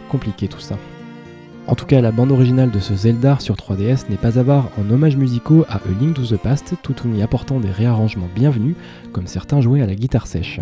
Compliqué 0.08 0.48
tout 0.48 0.60
ça. 0.60 0.76
En 1.68 1.74
tout 1.74 1.86
cas, 1.86 2.00
la 2.00 2.10
bande 2.10 2.32
originale 2.32 2.70
de 2.70 2.80
ce 2.80 2.94
Zelda 2.94 3.38
sur 3.38 3.54
3DS 3.54 4.10
n'est 4.10 4.16
pas 4.16 4.30
voir 4.30 4.68
en 4.78 4.90
hommages 4.90 5.16
musicaux 5.16 5.64
à 5.68 5.76
A 5.76 5.80
Link 6.00 6.14
to 6.14 6.22
the 6.22 6.36
Past, 6.36 6.74
tout 6.82 6.94
en 7.06 7.14
y 7.14 7.22
apportant 7.22 7.60
des 7.60 7.70
réarrangements 7.70 8.28
bienvenus, 8.34 8.74
comme 9.12 9.26
certains 9.26 9.60
joués 9.60 9.80
à 9.80 9.86
la 9.86 9.94
guitare 9.94 10.26
sèche. 10.26 10.60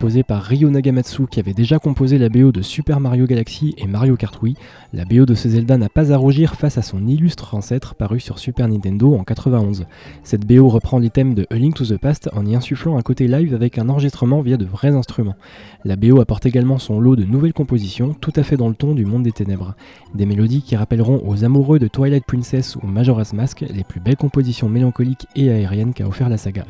composé 0.00 0.22
par 0.22 0.42
Ryo 0.42 0.70
Nagamatsu 0.70 1.26
qui 1.26 1.40
avait 1.40 1.52
déjà 1.52 1.78
composé 1.78 2.16
la 2.16 2.30
BO 2.30 2.52
de 2.52 2.62
Super 2.62 3.00
Mario 3.00 3.26
Galaxy 3.26 3.74
et 3.76 3.86
Mario 3.86 4.16
Kart 4.16 4.34
Wii. 4.40 4.56
La 4.94 5.04
BO 5.04 5.26
de 5.26 5.34
ce 5.34 5.46
Zelda 5.50 5.76
n'a 5.76 5.90
pas 5.90 6.10
à 6.10 6.16
rougir 6.16 6.54
face 6.54 6.78
à 6.78 6.82
son 6.82 7.06
illustre 7.06 7.54
ancêtre 7.54 7.94
paru 7.94 8.18
sur 8.18 8.38
Super 8.38 8.66
Nintendo 8.66 9.14
en 9.14 9.24
91. 9.24 9.84
Cette 10.24 10.46
BO 10.46 10.70
reprend 10.70 10.98
les 10.98 11.10
thèmes 11.10 11.34
de 11.34 11.46
A 11.50 11.56
Link 11.56 11.74
to 11.74 11.84
the 11.84 11.98
Past 11.98 12.30
en 12.32 12.46
y 12.46 12.56
insufflant 12.56 12.96
un 12.96 13.02
côté 13.02 13.28
live 13.28 13.52
avec 13.52 13.76
un 13.76 13.90
enregistrement 13.90 14.40
via 14.40 14.56
de 14.56 14.64
vrais 14.64 14.96
instruments. 14.96 15.36
La 15.84 15.96
BO 15.96 16.18
apporte 16.18 16.46
également 16.46 16.78
son 16.78 16.98
lot 16.98 17.14
de 17.14 17.24
nouvelles 17.24 17.52
compositions 17.52 18.16
tout 18.18 18.32
à 18.36 18.42
fait 18.42 18.56
dans 18.56 18.70
le 18.70 18.74
ton 18.74 18.94
du 18.94 19.04
monde 19.04 19.24
des 19.24 19.32
ténèbres. 19.32 19.74
Des 20.14 20.24
mélodies 20.24 20.62
qui 20.62 20.76
rappelleront 20.76 21.20
aux 21.26 21.44
amoureux 21.44 21.78
de 21.78 21.88
Twilight 21.88 22.24
Princess 22.24 22.74
ou 22.76 22.86
Majora's 22.86 23.34
Mask 23.34 23.66
les 23.70 23.84
plus 23.84 24.00
belles 24.00 24.16
compositions 24.16 24.70
mélancoliques 24.70 25.26
et 25.36 25.50
aériennes 25.50 25.92
qu'a 25.92 26.06
offert 26.06 26.30
la 26.30 26.38
saga. 26.38 26.64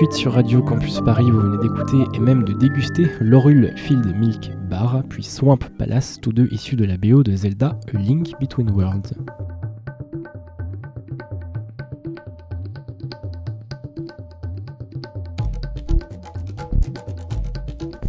Suite 0.00 0.12
sur 0.14 0.32
Radio 0.32 0.62
Campus 0.62 0.98
Paris, 1.04 1.30
vous 1.30 1.40
venez 1.40 1.58
d'écouter 1.58 2.06
et 2.14 2.20
même 2.20 2.42
de 2.42 2.54
déguster 2.54 3.10
l'Orul 3.20 3.70
Field 3.76 4.16
Milk 4.16 4.50
Bar, 4.70 5.02
puis 5.10 5.22
Swamp 5.22 5.58
Palace, 5.76 6.18
tous 6.22 6.32
deux 6.32 6.48
issus 6.50 6.74
de 6.76 6.86
la 6.86 6.96
BO 6.96 7.22
de 7.22 7.36
Zelda 7.36 7.78
A 7.92 7.98
Link 7.98 8.32
Between 8.40 8.70
Worlds. 8.70 9.12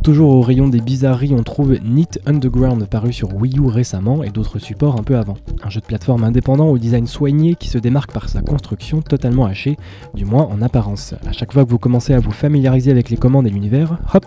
Toujours 0.04 0.32
au 0.32 0.42
rayon 0.42 0.68
des 0.68 0.82
bizarreries, 0.82 1.36
on 1.38 1.44
trouve 1.44 1.78
Neat 1.84 2.20
Underground 2.26 2.84
paru 2.88 3.14
sur 3.14 3.36
Wii 3.36 3.60
U 3.60 3.68
récemment 3.68 4.24
et 4.24 4.32
d'autres 4.32 4.58
supports 4.58 5.00
un 5.00 5.04
peu 5.04 5.16
avant. 5.16 5.38
Un 5.64 5.70
jeu 5.70 5.80
de 5.80 5.86
plateforme 5.86 6.24
indépendant 6.24 6.70
au 6.70 6.80
design 6.80 7.06
soigné 7.06 7.54
qui 7.54 7.68
se 7.68 7.78
démarque 7.78 8.12
par 8.12 8.28
sa 8.28 8.42
construction 8.42 9.04
totalement 9.04 9.46
hachée, 9.46 9.78
du 10.16 10.26
moins 10.26 10.46
en 10.46 10.64
apparence. 10.64 11.14
À 11.28 11.34
chaque 11.34 11.54
fois 11.54 11.66
que 11.66 11.70
vous 11.70 11.78
commencez 11.78 12.16
à 12.16 12.20
vous 12.20 12.32
familiariser 12.32 12.90
avec 12.90 13.12
les 13.12 13.18
commandes 13.18 13.46
et 13.46 13.52
l'univers, 13.52 14.00
hop, 14.16 14.26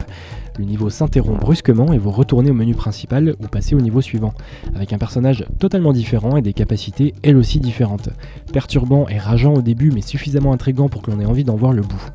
le 0.59 0.65
niveau 0.65 0.91
s'interrompt 0.91 1.41
brusquement 1.41 1.93
et 1.93 1.99
vous 1.99 2.11
retournez 2.11 2.51
au 2.51 2.55
menu 2.55 2.75
principal 2.75 3.35
ou 3.41 3.49
passez 3.49 3.75
au 3.75 3.81
niveau 3.81 4.01
suivant, 4.01 4.35
avec 4.75 4.93
un 4.93 4.99
personnage 4.99 5.45
totalement 5.59 5.93
différent 5.93 6.37
et 6.37 6.43
des 6.43 6.53
capacités 6.53 7.15
elles 7.23 7.37
aussi 7.37 7.61
différentes. 7.61 8.11
Perturbant 8.53 9.09
et 9.09 9.19
rageant 9.19 9.55
au 9.55 9.63
début 9.63 9.91
mais 9.91 10.03
suffisamment 10.03 10.53
intrigant 10.53 10.89
pour 10.89 11.03
que 11.03 11.11
l'on 11.11 11.21
ait 11.21 11.27
envie 11.27 11.45
d'en 11.45 11.57
voir 11.57 11.73
le 11.73 11.83
bout. 11.83 12.11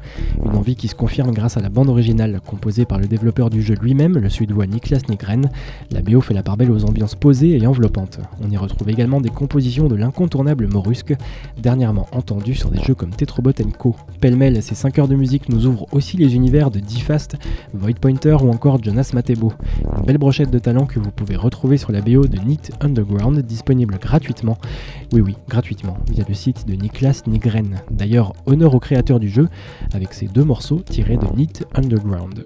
Une 0.45 0.55
envie 0.55 0.75
qui 0.75 0.87
se 0.87 0.95
confirme 0.95 1.31
grâce 1.31 1.57
à 1.57 1.61
la 1.61 1.69
bande 1.69 1.89
originale 1.89 2.39
composée 2.45 2.85
par 2.85 2.99
le 2.99 3.07
développeur 3.07 3.49
du 3.49 3.61
jeu 3.61 3.75
lui-même, 3.81 4.17
le 4.17 4.29
suédois 4.29 4.67
Niklas 4.67 5.01
Nygren. 5.09 5.49
La 5.91 6.01
BO 6.01 6.21
fait 6.21 6.33
la 6.33 6.43
part 6.43 6.57
belle 6.57 6.71
aux 6.71 6.85
ambiances 6.85 7.15
posées 7.15 7.57
et 7.57 7.67
enveloppantes. 7.67 8.19
On 8.43 8.49
y 8.49 8.57
retrouve 8.57 8.89
également 8.89 9.21
des 9.21 9.29
compositions 9.29 9.87
de 9.87 9.95
l'incontournable 9.95 10.67
Morusque, 10.67 11.15
dernièrement 11.57 12.07
entendu 12.11 12.55
sur 12.55 12.69
des 12.69 12.81
jeux 12.81 12.95
comme 12.95 13.11
Tetrobot 13.11 13.53
Co. 13.77 13.95
Pêle-mêle, 14.21 14.61
ces 14.61 14.75
5 14.75 14.99
heures 14.99 15.07
de 15.07 15.15
musique 15.15 15.49
nous 15.49 15.65
ouvrent 15.65 15.87
aussi 15.91 16.17
les 16.17 16.35
univers 16.35 16.71
de 16.71 16.79
D-Fast, 16.79 17.37
Void 17.73 17.99
Pointer 17.99 18.28
ou 18.37 18.49
encore 18.49 18.81
Jonas 18.81 19.11
Matebo. 19.13 19.53
Une 19.97 20.05
belle 20.05 20.17
brochette 20.17 20.51
de 20.51 20.59
talent 20.59 20.85
que 20.85 20.99
vous 20.99 21.11
pouvez 21.11 21.35
retrouver 21.35 21.77
sur 21.77 21.91
la 21.91 22.01
BO 22.01 22.27
de 22.27 22.37
Neat 22.37 22.71
Underground, 22.79 23.39
disponible 23.39 23.97
gratuitement. 23.99 24.57
Oui 25.13 25.21
oui, 25.21 25.35
gratuitement, 25.47 25.97
via 26.11 26.23
le 26.27 26.35
site 26.35 26.67
de 26.67 26.73
Niklas 26.73 27.23
Nygren. 27.27 27.81
D'ailleurs, 27.89 28.33
honneur 28.45 28.75
au 28.75 28.79
créateur 28.79 29.19
du 29.19 29.29
jeu, 29.29 29.49
avec 29.93 30.13
ces 30.13 30.27
deux 30.27 30.43
morceaux 30.43 30.81
tirés 30.81 31.17
de 31.17 31.25
Neat 31.35 31.65
Underground. 31.73 32.45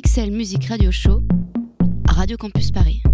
Pixel 0.00 0.30
Music 0.30 0.64
Radio 0.66 0.92
Show, 0.92 1.24
Radio 2.16 2.36
Campus 2.36 2.70
Paris. 2.70 3.07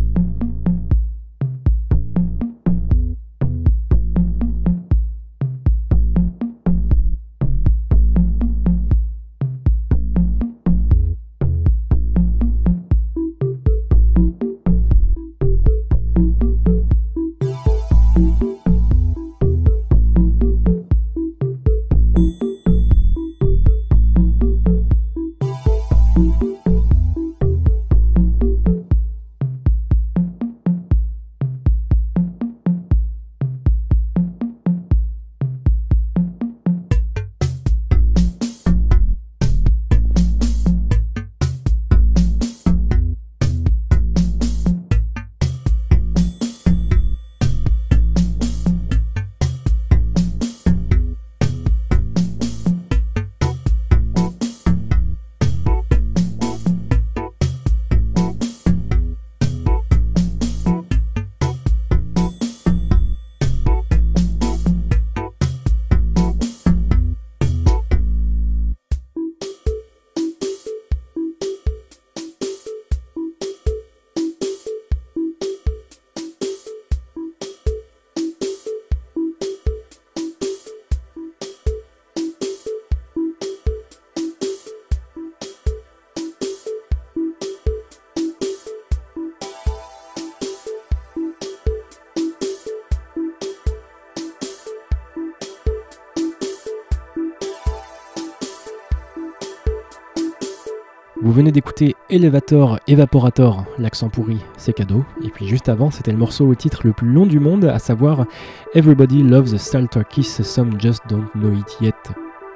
Vous 101.23 101.31
venez 101.31 101.53
d'écouter 101.53 101.95
Elevator 102.11 102.81
Evaporator, 102.89 103.65
l'accent 103.79 104.09
pourri, 104.09 104.39
c'est 104.57 104.73
cadeau. 104.73 105.05
Et 105.23 105.29
puis 105.29 105.47
juste 105.47 105.69
avant, 105.69 105.93
c'était 105.93 106.11
le 106.11 106.19
morceau 106.19 106.45
au 106.45 106.57
titre 106.57 106.81
le 106.85 106.93
plus 106.93 107.09
long 107.09 107.25
du 107.25 107.39
monde, 107.39 107.67
à 107.67 107.79
savoir 107.79 108.27
Everybody 108.75 109.23
Loves 109.23 109.57
Salter 109.57 110.03
Kiss, 110.11 110.43
Some 110.43 110.81
Just 110.81 111.03
Don't 111.09 111.29
Know 111.37 111.53
It 111.53 111.77
Yet. 111.81 111.95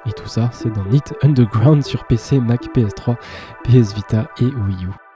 Et 0.07 0.13
tout 0.13 0.27
ça, 0.27 0.51
c'est 0.53 0.73
dans 0.73 0.85
Neat 0.87 1.15
Underground 1.23 1.85
sur 1.85 2.05
PC, 2.05 2.41
Mac, 2.41 2.67
PS3, 2.75 3.17
PS 3.63 3.95
Vita 3.95 4.29
et 4.41 4.45
Wii 4.45 4.87
U. 4.87 5.08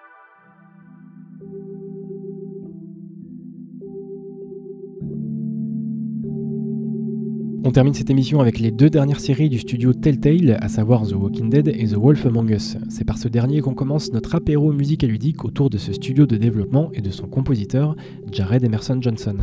On 7.73 7.81
termine 7.81 7.95
cette 7.95 8.11
émission 8.11 8.41
avec 8.41 8.59
les 8.59 8.70
deux 8.70 8.91
dernières 8.91 9.18
séries 9.18 9.49
du 9.49 9.59
studio 9.59 9.95
Telltale, 9.95 10.59
à 10.61 10.68
savoir 10.68 11.09
The 11.09 11.14
Walking 11.14 11.49
Dead 11.49 11.68
et 11.68 11.87
The 11.87 11.95
Wolf 11.95 12.27
Among 12.27 12.51
Us. 12.51 12.77
C'est 12.91 13.07
par 13.07 13.16
ce 13.16 13.29
dernier 13.29 13.62
qu'on 13.62 13.73
commence 13.73 14.12
notre 14.12 14.35
apéro 14.35 14.75
musique 14.75 15.05
et 15.05 15.07
ludique 15.07 15.43
autour 15.47 15.70
de 15.70 15.79
ce 15.79 15.95
studio 15.95 16.27
de 16.27 16.37
développement 16.37 16.91
et 16.93 17.01
de 17.01 17.09
son 17.09 17.27
compositeur, 17.27 17.97
Jared 18.31 18.62
Emerson 18.62 18.99
Johnson. 19.01 19.37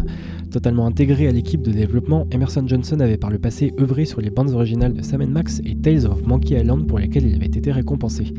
Totalement 0.51 0.85
intégré 0.85 1.27
à 1.27 1.31
l'équipe 1.31 1.63
de 1.63 1.71
développement, 1.71 2.27
Emerson 2.31 2.67
Johnson 2.67 2.99
avait 2.99 3.17
par 3.17 3.31
le 3.31 3.39
passé 3.39 3.73
œuvré 3.79 4.05
sur 4.05 4.21
les 4.21 4.29
bandes 4.29 4.51
originales 4.51 4.93
de 4.93 5.01
Sam 5.01 5.25
Max 5.25 5.59
et 5.65 5.73
Tales 5.73 6.05
of 6.05 6.23
Monkey 6.27 6.53
Island 6.53 6.85
pour 6.85 6.99
lesquelles 6.99 7.25
il 7.25 7.33
avait 7.33 7.47
été 7.47 7.71
récompensé. 7.71 8.31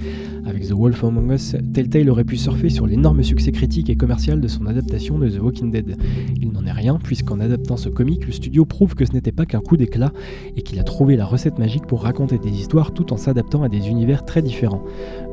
Avec 0.47 0.69
The 0.69 0.73
Wolf 0.73 1.03
Among 1.03 1.33
Us, 1.33 1.57
Telltale 1.73 2.11
aurait 2.11 2.23
pu 2.23 2.37
surfer 2.37 2.71
sur 2.71 2.87
l'énorme 2.87 3.25
succès 3.25 3.51
critique 3.51 3.91
et 3.91 3.97
commercial 3.97 4.41
de 4.41 4.47
son 4.47 4.67
adaptation 4.67 5.19
de 5.19 5.29
The 5.29 5.41
Walking 5.41 5.73
Dead. 5.73 5.97
Il 6.41 6.53
n'en 6.53 6.65
est 6.65 6.71
rien, 6.71 7.01
puisqu'en 7.03 7.41
adaptant 7.41 7.77
ce 7.77 7.89
comic, 7.89 8.25
le 8.27 8.33
studio 8.33 8.65
prouve 8.65 8.95
que 8.95 9.05
ce 9.05 9.13
n'était 9.13 9.33
pas 9.33 9.47
qu'un 9.47 9.59
d'éclat 9.81 10.13
et 10.57 10.63
qu'il 10.63 10.79
a 10.79 10.85
trouvé 10.85 11.17
la 11.17 11.27
recette 11.27 11.59
magique 11.59 11.87
pour 11.87 12.03
raconter 12.03 12.39
des 12.39 12.51
histoires 12.51 12.93
tout 12.93 13.13
en 13.13 13.17
s'adaptant 13.17 13.65
à 13.65 13.69
des 13.69 13.89
univers 13.89 14.25
très 14.25 14.43
différents. 14.43 14.83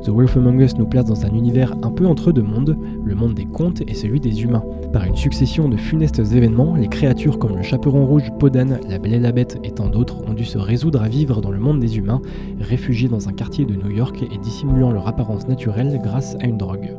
The 0.04 0.08
Wolf 0.08 0.36
Among 0.36 0.60
Us 0.60 0.76
nous 0.76 0.86
place 0.86 1.04
dans 1.04 1.24
un 1.24 1.30
univers 1.30 1.74
un 1.82 1.90
peu 1.90 2.06
entre 2.06 2.32
deux 2.32 2.42
mondes, 2.42 2.76
le 3.04 3.14
monde 3.14 3.34
des 3.34 3.44
contes 3.44 3.82
et 3.86 3.94
celui 3.94 4.20
des 4.20 4.42
humains. 4.42 4.64
Par 4.92 5.04
une 5.04 5.16
succession 5.16 5.68
de 5.68 5.76
funestes 5.76 6.18
événements, 6.18 6.74
les 6.74 6.88
créatures 6.88 7.38
comme 7.38 7.56
le 7.56 7.62
chaperon 7.62 8.04
rouge, 8.04 8.30
Podane, 8.38 8.80
la 8.88 8.98
Belle 8.98 9.14
et 9.14 9.20
la 9.20 9.32
Bête 9.32 9.58
et 9.62 9.70
tant 9.70 9.88
d'autres 9.88 10.22
ont 10.28 10.34
dû 10.34 10.44
se 10.44 10.58
résoudre 10.58 11.02
à 11.02 11.08
vivre 11.08 11.40
dans 11.40 11.50
le 11.50 11.60
monde 11.60 11.80
des 11.80 11.98
humains, 11.98 12.20
réfugiés 12.60 13.08
dans 13.08 13.28
un 13.28 13.32
quartier 13.32 13.64
de 13.64 13.74
New 13.74 13.90
York 13.90 14.22
et 14.22 14.38
dissimulant 14.38 14.90
leur 14.90 15.06
apparence 15.08 15.46
naturelle 15.46 16.00
grâce 16.02 16.36
à 16.40 16.46
une 16.46 16.58
drogue. 16.58 16.90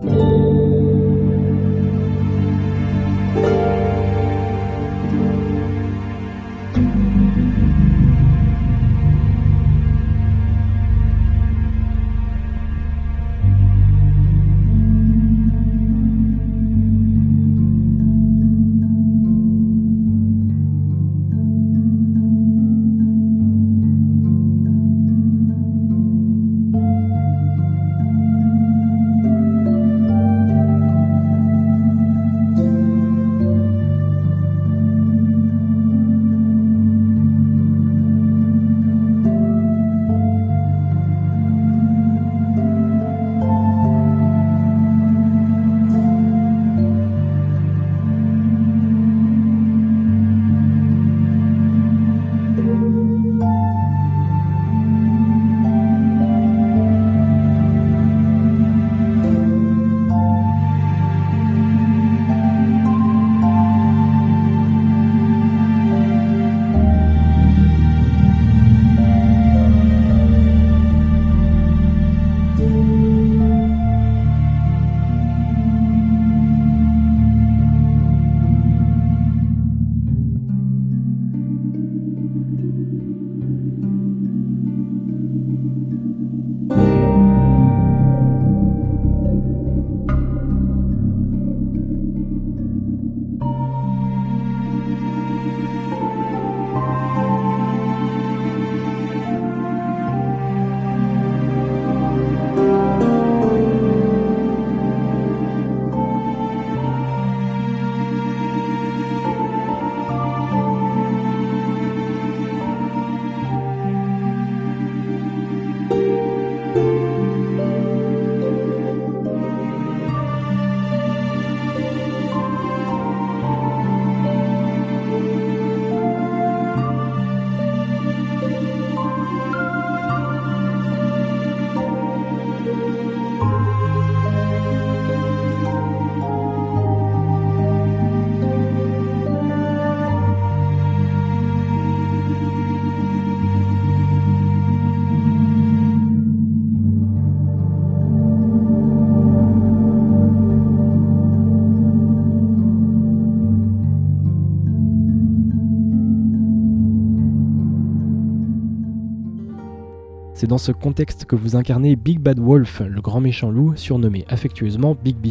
C'est 160.39 160.47
dans 160.47 160.57
ce 160.57 160.71
contexte 160.71 161.25
que 161.25 161.35
vous 161.35 161.57
incarnez 161.57 161.97
Big 161.97 162.21
Bad 162.21 162.39
Wolf, 162.39 162.81
le 162.87 163.01
grand 163.01 163.19
méchant 163.19 163.51
loup, 163.51 163.73
surnommé 163.75 164.23
affectueusement 164.29 164.95
Big 165.03 165.17
B. 165.17 165.27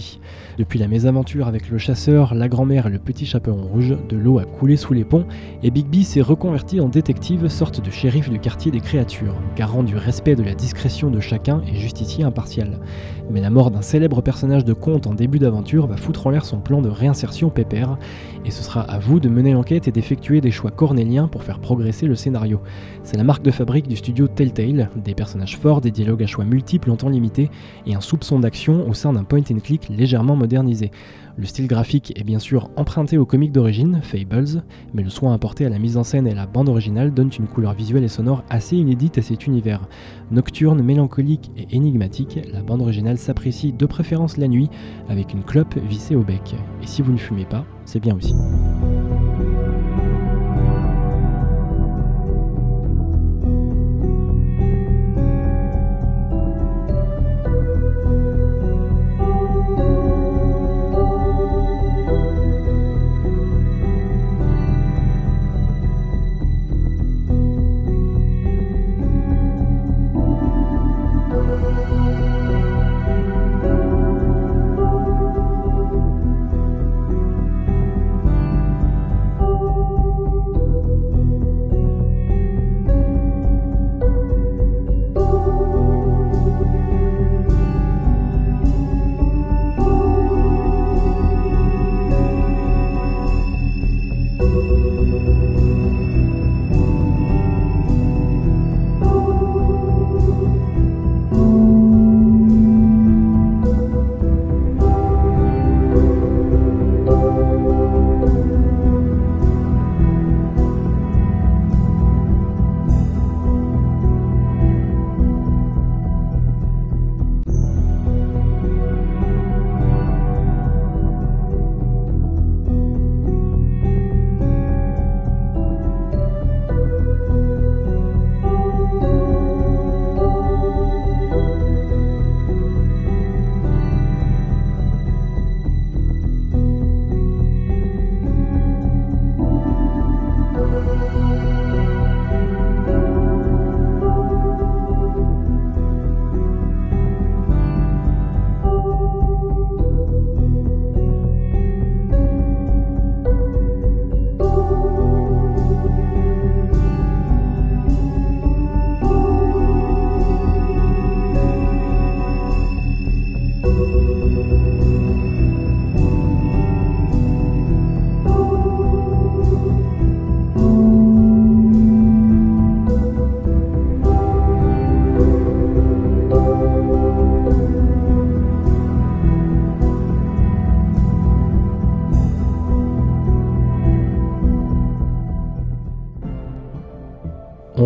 Depuis 0.59 0.79
la 0.79 0.87
mésaventure 0.87 1.49
avec 1.49 1.71
le 1.71 1.79
chasseur, 1.79 2.35
la 2.35 2.47
grand-mère 2.47 2.89
et 2.89 2.91
le 2.91 2.99
petit 2.99 3.25
chaperon 3.25 3.63
rouge, 3.63 3.97
de 4.07 4.17
l'eau 4.19 4.39
a 4.39 4.45
coulé 4.45 4.77
sous 4.77 4.93
les 4.93 5.07
ponts 5.07 5.25
et 5.63 5.71
Big 5.71 5.87
B 5.87 6.03
s'est 6.03 6.21
reconverti 6.21 6.79
en 6.79 6.91
détective, 6.91 7.49
sorte 7.49 7.83
de 7.83 7.91
shérif 7.91 8.29
du 8.29 8.39
quartier 8.39 8.71
des 8.71 8.81
créatures, 8.81 9.35
garant 9.57 9.83
du 9.83 9.97
respect 9.97 10.37
de 10.37 10.43
la 10.43 10.53
discrétion 10.53 11.11
de 11.11 11.21
chacun 11.21 11.63
et 11.67 11.75
justicier 11.77 12.23
impartial. 12.23 12.79
Mais 13.31 13.41
la 13.41 13.49
mort 13.49 13.71
d'un 13.71 13.81
célèbre 13.81 14.21
personnage 14.21 14.67
de 14.67 14.75
conte 14.75 15.07
en 15.07 15.15
début 15.15 15.39
d'aventure 15.39 15.87
va 15.87 15.97
foutre 15.97 16.27
en 16.27 16.31
l'air 16.31 16.45
son 16.45 16.61
plan 16.61 16.83
de 16.83 16.89
réinsertion 16.91 17.49
pépère, 17.49 17.97
et 18.45 18.51
ce 18.51 18.63
sera 18.63 18.83
à 18.83 18.99
vous 18.99 19.21
de 19.21 19.31
mener 19.31 19.55
l'enquête 19.55 19.89
et 19.89 19.93
d'effectuer 19.93 20.43
des 20.43 20.51
choix 20.51 20.71
cornéliens 20.71 21.29
pour 21.29 21.45
faire 21.45 21.61
progresser 21.61 22.07
le 22.07 22.15
scénario. 22.15 22.61
C'est 23.05 23.17
la 23.17 23.25
marque 23.25 23.43
de 23.43 23.51
fabrique 23.51 23.89
du 23.89 23.97
studio 23.97 24.29
Telltale, 24.29 24.91
des 25.03 25.15
personnages 25.15 25.57
forts, 25.59 25.81
des 25.81 25.91
dialogues 25.91 26.23
à 26.23 26.27
choix 26.27 26.45
multiples 26.45 26.91
en 26.91 26.97
temps 26.97 27.09
limité, 27.09 27.51
et 27.87 27.95
un 27.95 28.01
soupçon 28.01 28.39
d'action 28.39 28.89
au 28.89 28.95
sein 28.95 29.13
d'un 29.13 29.25
point 29.25 29.43
and 29.51 29.61
click 29.63 29.89
légèrement 29.89 30.37
modernisé. 30.37 30.91
Le 31.39 31.47
style 31.47 31.69
graphique 31.69 32.13
est 32.19 32.25
bien 32.25 32.41
sûr 32.41 32.69
emprunté 32.75 33.17
au 33.17 33.25
comic 33.25 33.53
d'origine, 33.53 34.01
Fables, 34.03 34.65
mais 34.93 35.05
le 35.05 35.09
soin 35.09 35.33
apporté 35.33 35.65
à 35.65 35.69
la 35.69 35.79
mise 35.79 35.97
en 35.97 36.03
scène 36.03 36.27
et 36.27 36.33
à 36.33 36.35
la 36.35 36.47
bande 36.47 36.69
originale 36.69 37.15
donne 37.15 37.31
une 37.39 37.47
couleur 37.47 37.75
visuelle 37.75 38.03
et 38.03 38.09
sonore 38.09 38.43
assez 38.51 38.77
inédite 38.77 39.19
à 39.19 39.23
cet 39.23 39.47
univers. 39.47 39.87
Nocturne, 40.33 40.83
mélancolique 40.83 41.53
et 41.57 41.77
énigmatique, 41.77 42.41
la 42.53 42.63
bande 42.63 42.83
originale 42.83 43.19
s'apprécie 43.19 43.73
de 43.73 43.87
préférence 43.87 44.37
la 44.37 44.49
nuit 44.49 44.69
avec 45.09 45.33
une 45.33 45.45
clope 45.45 45.79
vissée 45.79 46.17
au 46.17 46.25
bec. 46.25 46.57
Et 46.83 46.87
si 46.89 47.03
vous 47.03 47.13
ne 47.13 47.19
fumez 47.19 47.45
pas, 47.45 47.65
c'est 47.85 48.01
bien 48.01 48.17
aussi. 48.17 48.35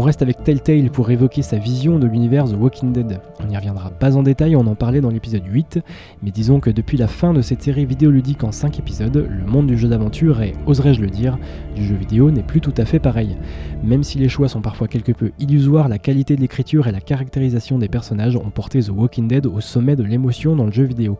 Reste 0.00 0.22
avec 0.22 0.42
Telltale 0.42 0.90
pour 0.90 1.10
évoquer 1.10 1.42
sa 1.42 1.58
vision 1.58 1.98
de 1.98 2.06
l'univers 2.06 2.46
The 2.46 2.56
Walking 2.58 2.92
Dead. 2.92 3.20
On 3.40 3.46
n'y 3.46 3.56
reviendra 3.56 3.90
pas 3.90 4.16
en 4.16 4.22
détail, 4.22 4.56
on 4.56 4.66
en 4.66 4.74
parlait 4.74 5.02
dans 5.02 5.10
l'épisode 5.10 5.42
8, 5.46 5.80
mais 6.22 6.30
disons 6.30 6.60
que 6.60 6.70
depuis 6.70 6.96
la 6.96 7.08
fin 7.08 7.34
de 7.34 7.42
cette 7.42 7.62
série 7.62 7.84
vidéoludique 7.84 8.42
en 8.42 8.52
5 8.52 8.78
épisodes, 8.78 9.28
le 9.28 9.44
monde 9.44 9.66
du 9.66 9.76
jeu 9.76 9.88
d'aventure 9.88 10.40
et, 10.40 10.54
oserais-je 10.66 11.02
le 11.02 11.10
dire, 11.10 11.36
du 11.76 11.84
jeu 11.84 11.94
vidéo 11.94 12.30
n'est 12.30 12.42
plus 12.42 12.62
tout 12.62 12.72
à 12.78 12.86
fait 12.86 13.00
pareil. 13.00 13.36
Même 13.84 14.02
si 14.02 14.18
les 14.18 14.30
choix 14.30 14.48
sont 14.48 14.62
parfois 14.62 14.88
quelque 14.88 15.12
peu 15.12 15.32
illusoires, 15.38 15.88
la 15.88 15.98
qualité 15.98 16.36
de 16.36 16.40
l'écriture 16.40 16.86
et 16.86 16.92
la 16.92 17.00
caractérisation 17.00 17.78
des 17.78 17.88
personnages 17.88 18.36
ont 18.36 18.50
porté 18.50 18.80
The 18.80 18.90
Walking 18.90 19.28
Dead 19.28 19.46
au 19.46 19.60
sommet 19.60 19.96
de 19.96 20.04
l'émotion 20.04 20.56
dans 20.56 20.66
le 20.66 20.72
jeu 20.72 20.84
vidéo. 20.84 21.18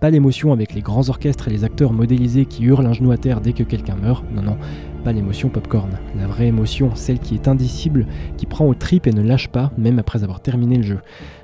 Pas 0.00 0.10
l'émotion 0.10 0.52
avec 0.52 0.74
les 0.74 0.82
grands 0.82 1.08
orchestres 1.08 1.48
et 1.48 1.50
les 1.50 1.64
acteurs 1.64 1.92
modélisés 1.92 2.46
qui 2.46 2.64
hurlent 2.64 2.86
un 2.86 2.92
genou 2.92 3.10
à 3.10 3.16
terre 3.16 3.40
dès 3.40 3.52
que 3.52 3.62
quelqu'un 3.62 3.96
meurt, 3.96 4.24
non 4.34 4.42
non, 4.42 4.56
pas 5.04 5.12
l'émotion 5.12 5.50
popcorn. 5.50 5.90
La 6.18 6.26
vraie 6.26 6.46
émotion, 6.46 6.92
celle 6.94 7.18
qui 7.18 7.34
est 7.34 7.46
indicible, 7.46 8.06
qui 8.38 8.46
prend 8.46 8.66
aux 8.66 8.74
tripes 8.74 9.06
et 9.06 9.12
ne 9.12 9.22
lâche 9.22 9.48
pas, 9.48 9.70
même 9.76 9.98
après 9.98 10.24
avoir 10.24 10.40
terminé 10.40 10.78
le 10.78 10.82
jeu. 10.82 10.98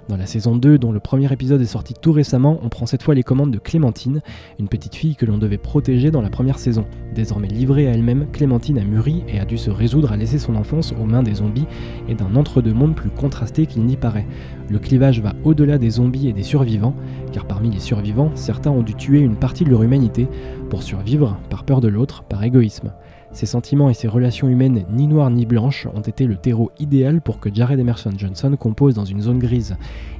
Dans 0.09 0.17
la 0.17 0.27
saison 0.27 0.57
2, 0.57 0.79
dont 0.79 0.91
le 0.91 0.99
premier 0.99 1.33
épisode 1.33 1.61
est 1.61 1.67
sorti 1.67 1.95
tout 1.95 2.11
récemment, 2.11 2.59
on 2.63 2.69
prend 2.69 2.87
cette 2.87 3.03
fois 3.03 3.15
les 3.15 3.23
commandes 3.23 3.53
de 3.53 3.59
Clémentine, 3.59 4.23
une 4.59 4.67
petite 4.67 4.97
fille 4.97 5.15
que 5.15 5.27
l'on 5.27 5.39
devait 5.39 5.59
protéger 5.59 6.11
dans 6.11 6.23
la 6.23 6.31
première 6.31 6.59
saison. 6.59 6.87
Désormais 7.15 7.47
livrée 7.47 7.87
à 7.87 7.93
elle-même, 7.93 8.27
Clémentine 8.33 8.79
a 8.79 8.83
mûri 8.85 9.23
et 9.29 9.39
a 9.39 9.45
dû 9.45 9.59
se 9.59 9.71
résoudre 9.71 10.11
à 10.11 10.17
laisser 10.17 10.39
son 10.39 10.57
enfance 10.57 10.93
aux 11.01 11.05
mains 11.05 11.23
des 11.23 11.35
zombies 11.35 11.67
et 12.09 12.15
d'un 12.15 12.35
entre-deux-mondes 12.35 12.97
plus 12.97 13.11
contrasté 13.11 13.67
qu'il 13.67 13.85
n'y 13.85 13.97
paraît. 13.97 14.27
Le 14.69 14.79
clivage 14.79 15.21
va 15.21 15.35
au-delà 15.45 15.79
des 15.79 15.91
zombies 15.91 16.29
et 16.29 16.33
des 16.33 16.43
survivants, 16.43 16.97
car 17.31 17.45
parmi 17.45 17.71
les 17.71 17.79
survivants, 17.79 18.33
certains 18.35 18.71
ont 18.71 18.83
dû 18.83 18.95
tuer 18.95 19.21
une 19.21 19.37
partie 19.37 19.65
de 19.65 19.71
leur 19.71 19.83
humanité 19.83 20.27
pour 20.71 20.83
survivre 20.83 21.39
par 21.51 21.65
peur 21.65 21.81
de 21.81 21.89
l'autre, 21.89 22.25
par 22.25 22.43
égoïsme. 22.43 22.91
Ses 23.33 23.47
sentiments 23.47 23.89
et 23.89 23.95
ses 23.95 24.09
relations 24.09 24.49
humaines, 24.49 24.85
ni 24.91 25.07
noires 25.07 25.31
ni 25.31 25.47
blanches, 25.47 25.87
ont 25.95 26.01
été 26.01 26.27
le 26.27 26.37
terreau 26.37 26.73
idéal 26.81 27.21
pour 27.21 27.39
que 27.39 27.55
Jared 27.55 27.79
Emerson 27.79 28.13
Johnson 28.17 28.57
compose 28.59 28.95
dans 28.95 29.05
une 29.05 29.21
zone 29.21 29.39
grise. 29.39 29.77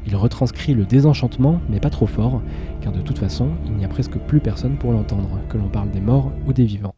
Il 0.07 0.15
retranscrit 0.15 0.75
le 0.75 0.85
désenchantement, 0.85 1.61
mais 1.69 1.81
pas 1.81 1.91
trop 1.91 2.07
fort, 2.07 2.41
car 2.81 2.93
de 2.93 3.01
toute 3.01 3.19
façon, 3.19 3.49
il 3.67 3.73
n'y 3.73 3.85
a 3.85 3.89
presque 3.89 4.17
plus 4.17 4.41
personne 4.41 4.77
pour 4.77 4.93
l'entendre, 4.93 5.41
que 5.49 5.59
l'on 5.59 5.69
parle 5.69 5.91
des 5.91 6.01
morts 6.01 6.31
ou 6.47 6.53
des 6.53 6.65
vivants. 6.65 6.95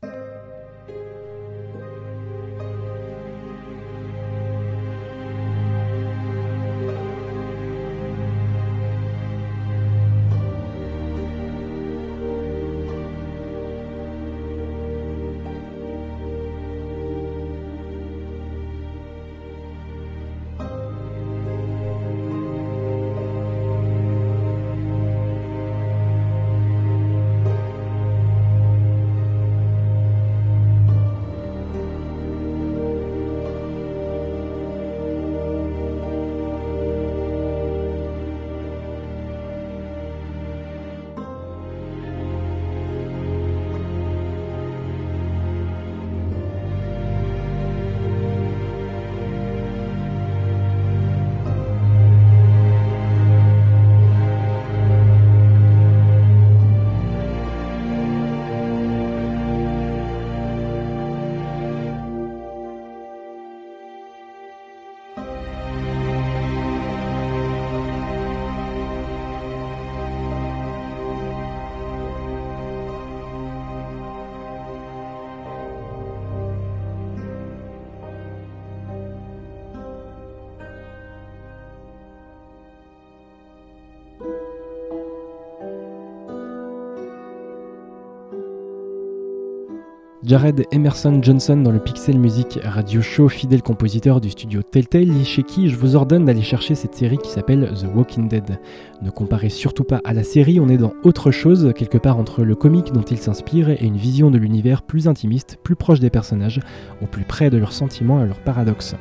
Jared 90.25 90.67
Emerson 90.71 91.21
Johnson 91.21 91.57
dans 91.57 91.73
le 91.73 91.81
Pixel 91.81 92.17
Music 92.17 92.61
Radio 92.63 93.03
Show, 93.03 93.29
fidèle 93.29 93.61
compositeur 93.61 94.21
du 94.21 94.31
studio 94.31 94.63
Telltale, 94.63 95.25
chez 95.25 95.43
qui 95.43 95.69
je 95.69 95.75
vous 95.75 95.97
ordonne 95.97 96.25
d'aller 96.25 96.43
chercher 96.43 96.77
cette 96.77 96.95
série 96.95 97.19
qui 97.19 97.29
s'appelle 97.29 97.73
The 97.75 97.87
Walking 97.93 98.29
Dead. 98.29 98.61
Ne 99.03 99.11
comparez 99.11 99.49
surtout 99.49 99.83
pas 99.83 100.01
à 100.05 100.13
la 100.13 100.23
série, 100.23 100.61
on 100.61 100.69
est 100.69 100.77
dans 100.77 100.93
autre 101.03 101.33
chose, 101.33 101.73
quelque 101.75 101.99
part 101.99 102.19
entre 102.19 102.45
le 102.45 102.55
comique 102.55 102.93
dont 102.93 103.03
il 103.03 103.19
s'inspire 103.19 103.71
et 103.71 103.85
une 103.85 103.97
vision 103.97 104.31
de 104.31 104.39
l'univers 104.39 104.83
plus 104.83 105.09
intimiste, 105.09 105.59
plus 105.65 105.75
proche 105.75 105.99
des 105.99 106.09
personnages, 106.11 106.61
au 107.03 107.07
plus 107.07 107.25
près 107.25 107.51
de 107.51 107.59
leurs 107.59 107.73
sentiments 107.73 108.23
et 108.23 108.29
leurs 108.29 108.45
paradoxes. 108.45 108.95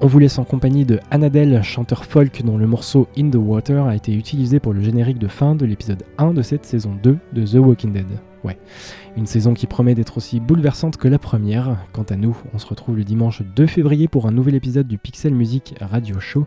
On 0.00 0.08
vous 0.08 0.18
laisse 0.18 0.40
en 0.40 0.44
compagnie 0.44 0.84
de 0.84 0.98
Anadel, 1.12 1.62
chanteur 1.62 2.04
folk 2.04 2.42
dont 2.44 2.58
le 2.58 2.66
morceau 2.66 3.06
In 3.16 3.30
the 3.30 3.36
Water 3.36 3.86
a 3.86 3.94
été 3.94 4.12
utilisé 4.12 4.58
pour 4.58 4.72
le 4.72 4.82
générique 4.82 5.20
de 5.20 5.28
fin 5.28 5.54
de 5.54 5.64
l'épisode 5.64 6.02
1 6.18 6.34
de 6.34 6.42
cette 6.42 6.66
saison 6.66 6.90
2 7.00 7.18
de 7.32 7.46
The 7.46 7.64
Walking 7.64 7.92
Dead. 7.92 8.08
Ouais, 8.44 8.58
une 9.16 9.26
saison 9.26 9.54
qui 9.54 9.66
promet 9.66 9.94
d'être 9.94 10.16
aussi 10.16 10.40
bouleversante 10.40 10.96
que 10.96 11.06
la 11.06 11.18
première. 11.18 11.76
Quant 11.92 12.02
à 12.02 12.16
nous, 12.16 12.36
on 12.52 12.58
se 12.58 12.66
retrouve 12.66 12.96
le 12.96 13.04
dimanche 13.04 13.42
2 13.42 13.66
février 13.66 14.08
pour 14.08 14.26
un 14.26 14.32
nouvel 14.32 14.56
épisode 14.56 14.88
du 14.88 14.98
Pixel 14.98 15.34
Music 15.34 15.74
Radio 15.80 16.18
Show. 16.18 16.46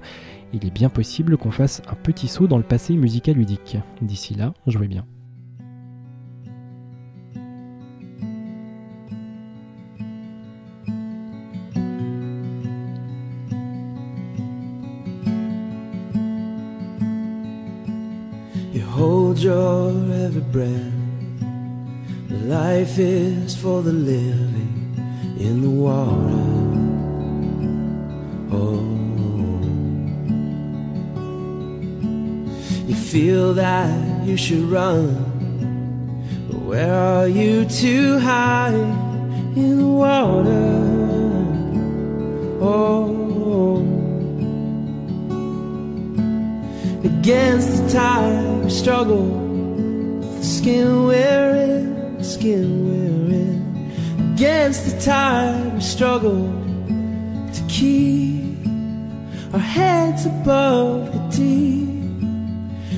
Il 0.53 0.65
est 0.65 0.73
bien 0.73 0.89
possible 0.89 1.37
qu'on 1.37 1.51
fasse 1.51 1.81
un 1.89 1.95
petit 1.95 2.27
saut 2.27 2.47
dans 2.47 2.57
le 2.57 2.63
passé 2.63 2.95
musical 2.95 3.35
ludique. 3.35 3.77
D'ici 4.01 4.35
là, 4.35 4.53
jouez 4.67 4.87
bien. 4.87 5.05
Life 22.45 22.99
is 22.99 23.55
for 23.55 23.81
the 23.81 23.91
living 23.91 24.93
in 25.39 25.61
the 25.63 25.69
water. 25.69 26.45
Oh, 28.51 28.85
you 32.85 32.93
feel 32.93 33.55
that 33.55 34.27
you 34.27 34.37
should 34.37 34.65
run, 34.65 35.15
but 36.51 36.61
where 36.61 36.93
are 36.93 37.27
you 37.27 37.65
to 37.65 38.19
hide 38.19 38.75
in 39.55 39.79
the 39.79 39.87
water? 39.87 40.69
Oh. 42.61 43.15
Against 47.03 47.81
the 47.81 47.89
tide, 47.89 48.63
we 48.63 48.69
struggle. 48.69 49.25
The 50.37 50.43
skin 50.43 51.07
the 51.07 51.94
skin 52.45 52.69
we're 52.85 53.29
in. 53.41 53.57
Against 54.33 54.81
the 54.85 54.93
tide, 55.01 55.73
we 55.73 55.81
struggle 55.81 56.45
to 57.55 57.61
keep 57.67 58.67
our 59.51 59.65
heads 59.77 60.27
above 60.27 61.11
the 61.13 61.19
deep, 61.35 61.89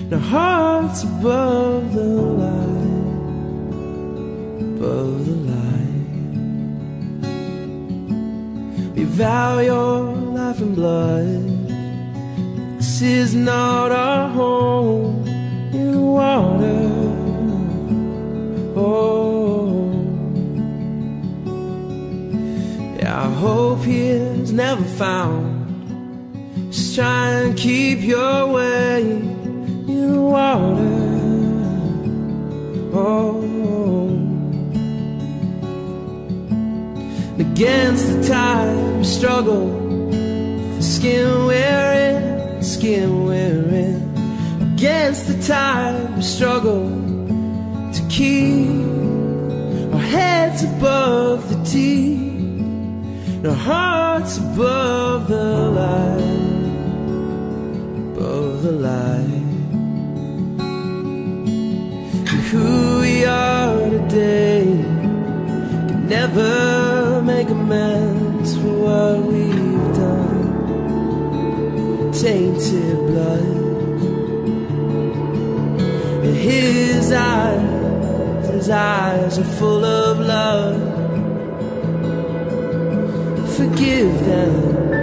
and 0.03 0.13
our 0.13 0.19
hearts 0.19 1.03
above 1.03 1.93
the 1.93 2.09
light, 2.43 3.05
above 4.75 5.15
the 5.29 5.37
light. 5.53 6.03
We 8.95 9.03
vow 9.05 9.59
your 9.59 10.01
life 10.39 10.59
and 10.59 10.75
blood. 10.75 11.41
This 12.79 13.01
is 13.01 13.33
not 13.33 13.91
our 13.93 14.27
home 14.27 15.25
in 15.71 16.01
water. 16.01 16.83
Oh, 18.79 19.26
hope 23.37 23.81
here's 23.81 24.51
never 24.51 24.83
found. 24.83 25.53
Just 26.71 26.95
try 26.95 27.29
and 27.29 27.55
keep 27.55 28.01
your 28.01 28.47
way 28.51 29.01
in 29.01 30.11
the 30.13 30.19
water. 30.19 31.07
Oh, 32.93 33.43
against 37.37 38.07
the 38.11 38.27
time 38.27 39.03
struggle. 39.03 39.67
Skin 40.81 41.45
we're 41.45 41.93
in, 42.09 42.63
skin 42.63 43.25
we're 43.25 43.69
in, 43.85 44.01
against 44.73 45.27
the 45.27 45.39
time 45.43 46.21
struggle 46.23 46.89
to 47.93 48.01
keep 48.09 48.87
our 49.93 49.99
heads 49.99 50.63
above 50.63 51.47
the 51.49 51.63
tea, 51.63 52.26
and 53.37 53.47
our 53.47 53.53
hearts 53.53 54.37
above 54.37 55.27
the 55.27 55.69
line, 55.69 56.65
above 58.15 58.63
the 58.63 58.71
line. 58.71 59.43
And 62.31 62.41
who 62.49 62.99
we 63.01 63.25
are 63.25 63.89
today 63.91 64.65
can 65.87 66.07
never 66.07 67.21
make 67.21 67.49
amends 67.49 68.55
for 68.57 68.73
what 68.85 69.19
we've 69.23 69.95
done. 69.95 70.51
Tainted 72.13 72.97
blood. 73.05 73.55
His 76.25 77.11
eyes, 77.11 78.49
his 78.49 78.69
eyes 78.69 79.37
are 79.37 79.43
full 79.59 79.85
of 79.85 80.19
love. 80.21 80.86
Forgive 83.57 84.23
them. 84.27 84.96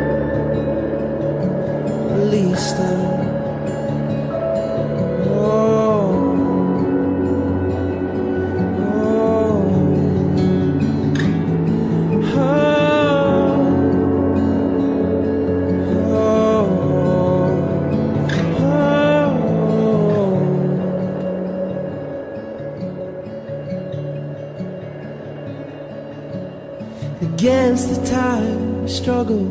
Struggle, 29.05 29.45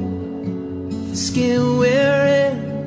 the 1.11 1.15
skin 1.15 1.77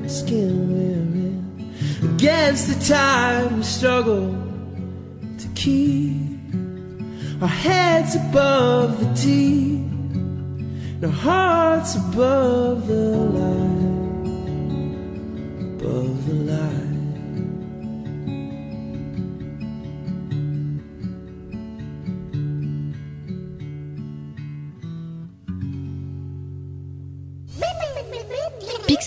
the 0.02 0.08
skin 0.08 0.52
we're 0.68 0.98
in. 1.28 2.14
Against 2.14 2.66
the 2.66 2.92
time 2.92 3.58
we 3.58 3.62
struggle 3.62 4.34
to 5.38 5.48
keep 5.54 6.26
our 7.40 7.46
heads 7.46 8.16
above 8.16 8.98
the 8.98 9.06
deep, 9.14 9.86
and 10.96 11.04
our 11.04 11.12
hearts 11.12 11.94
above 11.94 12.88
the 12.88 13.14
line, 13.36 13.55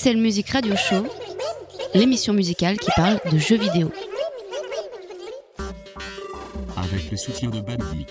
Pixel 0.09 0.23
Music 0.23 0.49
Radio 0.49 0.75
Show, 0.75 1.05
l'émission 1.93 2.33
musicale 2.33 2.79
qui 2.79 2.89
parle 2.95 3.19
de 3.31 3.37
jeux 3.37 3.57
vidéo. 3.57 3.91
Avec 6.75 7.11
le 7.11 7.17
soutien 7.17 7.51
de 7.51 7.59
Bandic, 7.59 8.09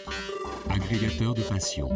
agrégateur 0.70 1.34
de 1.34 1.42
passion. 1.42 1.88